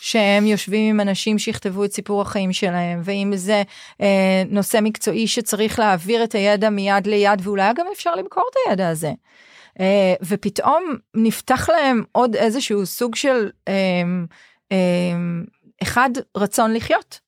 שהם 0.00 0.46
יושבים 0.46 0.90
עם 0.90 1.00
אנשים 1.00 1.38
שיכתבו 1.38 1.84
את 1.84 1.92
סיפור 1.92 2.22
החיים 2.22 2.52
שלהם, 2.52 3.00
ואם 3.04 3.32
זה 3.34 3.62
אה, 4.00 4.42
נושא 4.50 4.78
מקצועי 4.82 5.26
שצריך 5.26 5.78
להעביר 5.78 6.24
את 6.24 6.34
הידע 6.34 6.70
מיד 6.70 7.06
ליד, 7.06 7.40
ואולי 7.42 7.72
גם 7.76 7.86
אפשר 7.92 8.14
למכור 8.14 8.44
את 8.50 8.56
הידע 8.66 8.88
הזה. 8.88 9.12
אה, 9.80 10.14
ופתאום 10.22 10.96
נפתח 11.14 11.68
להם 11.68 12.02
עוד 12.12 12.36
איזשהו 12.36 12.86
סוג 12.86 13.14
של 13.14 13.50
אה, 13.68 13.74
אה, 14.72 15.16
אחד 15.82 16.10
רצון 16.36 16.74
לחיות. 16.74 17.20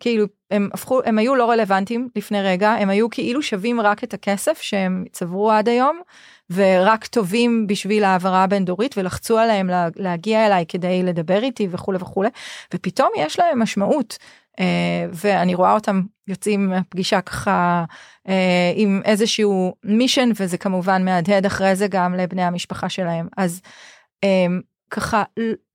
כאילו 0.00 0.26
הם 0.50 0.68
הפכו 0.74 1.00
הם 1.04 1.18
היו 1.18 1.34
לא 1.34 1.50
רלוונטיים 1.50 2.08
לפני 2.16 2.42
רגע 2.42 2.70
הם 2.70 2.90
היו 2.90 3.10
כאילו 3.10 3.42
שווים 3.42 3.80
רק 3.80 4.04
את 4.04 4.14
הכסף 4.14 4.60
שהם 4.60 5.04
צברו 5.12 5.50
עד 5.50 5.68
היום 5.68 6.00
ורק 6.50 7.06
טובים 7.06 7.66
בשביל 7.66 8.04
העברה 8.04 8.44
הבין 8.44 8.64
דורית 8.64 8.98
ולחצו 8.98 9.38
עליהם 9.38 9.68
לה, 9.68 9.88
להגיע 9.96 10.46
אליי 10.46 10.64
כדי 10.68 11.02
לדבר 11.02 11.42
איתי 11.42 11.68
וכולי 11.70 11.98
וכולי 12.00 12.28
ופתאום 12.74 13.08
יש 13.16 13.38
להם 13.38 13.62
משמעות 13.62 14.18
ואני 15.12 15.54
רואה 15.54 15.72
אותם 15.72 16.02
יוצאים 16.28 16.68
מהפגישה 16.68 17.20
ככה 17.20 17.84
עם 18.74 19.00
איזשהו 19.04 19.74
מישן 19.84 20.30
וזה 20.36 20.58
כמובן 20.58 21.04
מהדהד 21.04 21.46
אחרי 21.46 21.76
זה 21.76 21.86
גם 21.86 22.14
לבני 22.14 22.42
המשפחה 22.42 22.88
שלהם 22.88 23.28
אז 23.36 23.60
ככה 24.92 25.22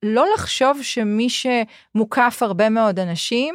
לא 0.02 0.26
לחשוב 0.34 0.82
שמי 0.82 1.28
שמוקף 1.30 2.38
הרבה 2.40 2.68
מאוד 2.68 2.98
אנשים 2.98 3.54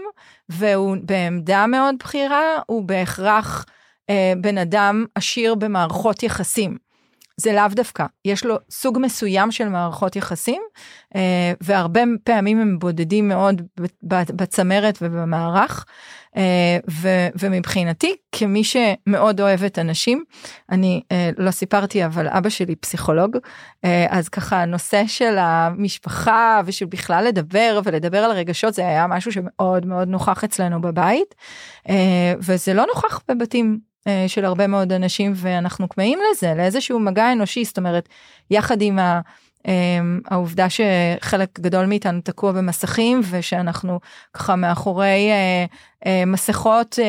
והוא 0.50 0.98
בעמדה 1.02 1.68
מאוד 1.68 1.96
בכירה 2.00 2.56
הוא 2.66 2.84
בהכרח 2.84 3.66
אה, 4.10 4.34
בן 4.42 4.58
אדם 4.58 5.06
עשיר 5.16 5.56
במערכות 5.56 6.24
יחסים. 6.24 6.78
זה 7.38 7.54
לאו 7.54 7.68
דווקא, 7.72 8.06
יש 8.26 8.46
לו 8.46 8.56
סוג 8.70 9.00
מסוים 9.02 9.52
של 9.52 9.70
מערכות 9.70 10.16
יחסים, 10.16 10.62
אה, 11.16 11.54
והרבה 11.62 12.02
פעמים 12.24 12.62
הם 12.62 12.80
בודדים 12.80 13.28
מאוד 13.28 13.62
בצמרת 14.34 14.98
ובמערך, 15.02 15.86
אה, 16.38 16.78
ו, 16.90 17.08
ומבחינתי, 17.40 18.16
כמי 18.32 18.64
שמאוד 18.64 19.42
אוהבת 19.42 19.80
אנשים, 19.80 20.24
אני 20.72 21.02
אה, 21.12 21.30
לא 21.38 21.52
סיפרתי, 21.52 22.06
אבל 22.06 22.28
אבא 22.28 22.50
שלי 22.50 22.76
פסיכולוג, 22.76 23.38
אז 24.10 24.30
ככה 24.30 24.62
הנושא 24.62 25.04
של 25.08 25.38
המשפחה 25.38 26.62
ושל 26.66 26.86
בכלל 26.86 27.26
לדבר 27.28 27.80
ולדבר 27.84 28.18
על 28.18 28.32
רגשות, 28.32 28.74
זה 28.74 28.88
היה 28.88 29.08
משהו 29.08 29.32
שמאוד 29.32 29.86
מאוד 29.86 30.08
נוכח 30.08 30.44
אצלנו 30.44 30.82
בבית, 30.82 31.36
וזה 32.40 32.74
לא 32.74 32.86
נוכח 32.86 33.22
בבתים 33.28 33.93
של 34.28 34.46
הרבה 34.46 34.68
מאוד 34.68 34.94
אנשים 34.94 35.32
ואנחנו 35.36 35.90
כמהים 35.90 36.20
לזה 36.32 36.54
לאיזשהו 36.58 37.00
מגע 37.00 37.32
אנושי. 37.32 37.66
זאת 37.66 37.78
אומרת 37.78 38.10
יחד 38.52 38.82
עם 38.82 39.00
ה, 39.00 39.22
אמ, 39.68 40.20
העובדה 40.28 40.68
שחלק 40.70 41.60
גדול 41.60 41.86
מאיתנו 41.86 42.22
תקוע 42.22 42.52
במסכים 42.52 43.22
ושאנחנו 43.30 44.00
ככה 44.34 44.56
מאחורי 44.56 45.32
אה, 45.32 45.66
אה, 46.06 46.26
מסכות 46.26 47.00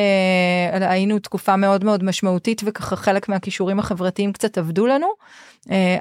היינו 0.71 1.19
תקופה 1.19 1.55
מאוד 1.55 1.83
מאוד 1.83 2.03
משמעותית 2.03 2.61
וככה 2.65 2.95
חלק 2.95 3.29
מהכישורים 3.29 3.79
החברתיים 3.79 4.33
קצת 4.33 4.57
עבדו 4.57 4.87
לנו. 4.87 5.07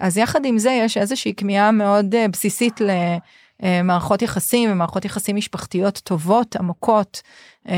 אז 0.00 0.18
יחד 0.18 0.44
עם 0.44 0.58
זה 0.58 0.70
יש 0.70 0.96
איזושהי 0.96 1.34
כמיהה 1.36 1.70
מאוד 1.70 2.14
בסיסית 2.32 2.80
ל... 2.80 2.90
מערכות 3.84 4.22
יחסים 4.22 4.72
ומערכות 4.72 5.04
יחסים 5.04 5.36
משפחתיות 5.36 6.00
טובות 6.04 6.56
עמוקות. 6.56 7.22
אמ, 7.68 7.74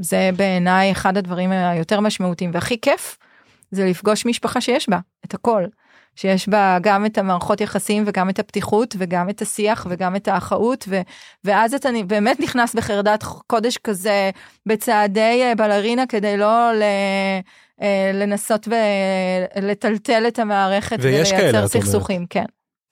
זה 0.00 0.30
בעיניי 0.36 0.92
אחד 0.92 1.16
הדברים 1.16 1.52
היותר 1.52 2.00
משמעותיים 2.00 2.50
והכי 2.54 2.80
כיף 2.80 3.18
זה 3.70 3.84
לפגוש 3.84 4.26
משפחה 4.26 4.60
שיש 4.60 4.88
בה 4.88 4.98
את 5.24 5.34
הכל. 5.34 5.64
שיש 6.18 6.48
בה 6.48 6.78
גם 6.80 7.06
את 7.06 7.18
המערכות 7.18 7.60
יחסים 7.60 8.04
וגם 8.06 8.30
את 8.30 8.38
הפתיחות 8.38 8.94
וגם 8.98 9.30
את 9.30 9.42
השיח 9.42 9.86
וגם 9.90 10.16
את 10.16 10.28
האחאות 10.28 10.84
ו, 10.88 11.00
ואז 11.44 11.74
אתה 11.74 11.88
באמת 12.06 12.40
נכנס 12.40 12.74
בחרדת 12.74 13.24
קודש 13.46 13.76
כזה 13.76 14.30
בצעדי 14.66 15.42
אה, 15.42 15.54
בלרינה 15.54 16.06
כדי 16.06 16.36
לא 16.36 16.72
ל, 16.72 16.82
אה, 17.82 18.10
לנסות 18.14 18.68
ולטלטל 19.56 20.24
את 20.28 20.38
המערכת 20.38 20.96
ולייצר 21.00 21.68
סכסוכים 21.68 22.26
כן 22.30 22.44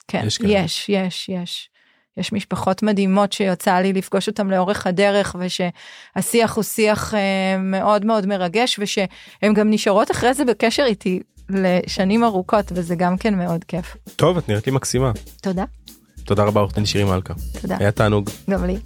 כן 0.07 0.23
יש 0.25 0.39
יש 0.43 0.89
יש, 0.89 1.29
יש. 1.29 1.69
יש 2.17 2.33
משפחות 2.33 2.83
מדהימות 2.83 3.33
שיוצא 3.33 3.73
לי 3.73 3.93
לפגוש 3.93 4.27
אותם 4.27 4.51
לאורך 4.51 4.87
הדרך 4.87 5.35
ושהשיח 5.39 6.55
הוא 6.55 6.63
שיח 6.63 7.13
אה, 7.13 7.57
מאוד 7.57 8.05
מאוד 8.05 8.25
מרגש 8.25 8.79
ושהן 8.79 9.53
גם 9.53 9.69
נשארות 9.69 10.11
אחרי 10.11 10.33
זה 10.33 10.45
בקשר 10.45 10.83
איתי 10.83 11.19
לשנים 11.49 12.23
ארוכות 12.23 12.65
וזה 12.71 12.95
גם 12.95 13.17
כן 13.17 13.35
מאוד 13.35 13.63
כיף. 13.63 13.97
טוב 14.15 14.37
את 14.37 14.49
נראית 14.49 14.67
לי 14.67 14.71
מקסימה. 14.71 15.11
תודה. 15.41 15.63
תודה 16.23 16.43
רבה 16.43 16.61
עורך 16.61 16.75
דין 16.75 16.85
שירי 16.85 17.03
מלכה. 17.03 17.33
תודה. 17.61 17.77
היה 17.79 17.91
תענוג. 17.91 18.29
גם 18.49 18.65
לי. 18.65 18.77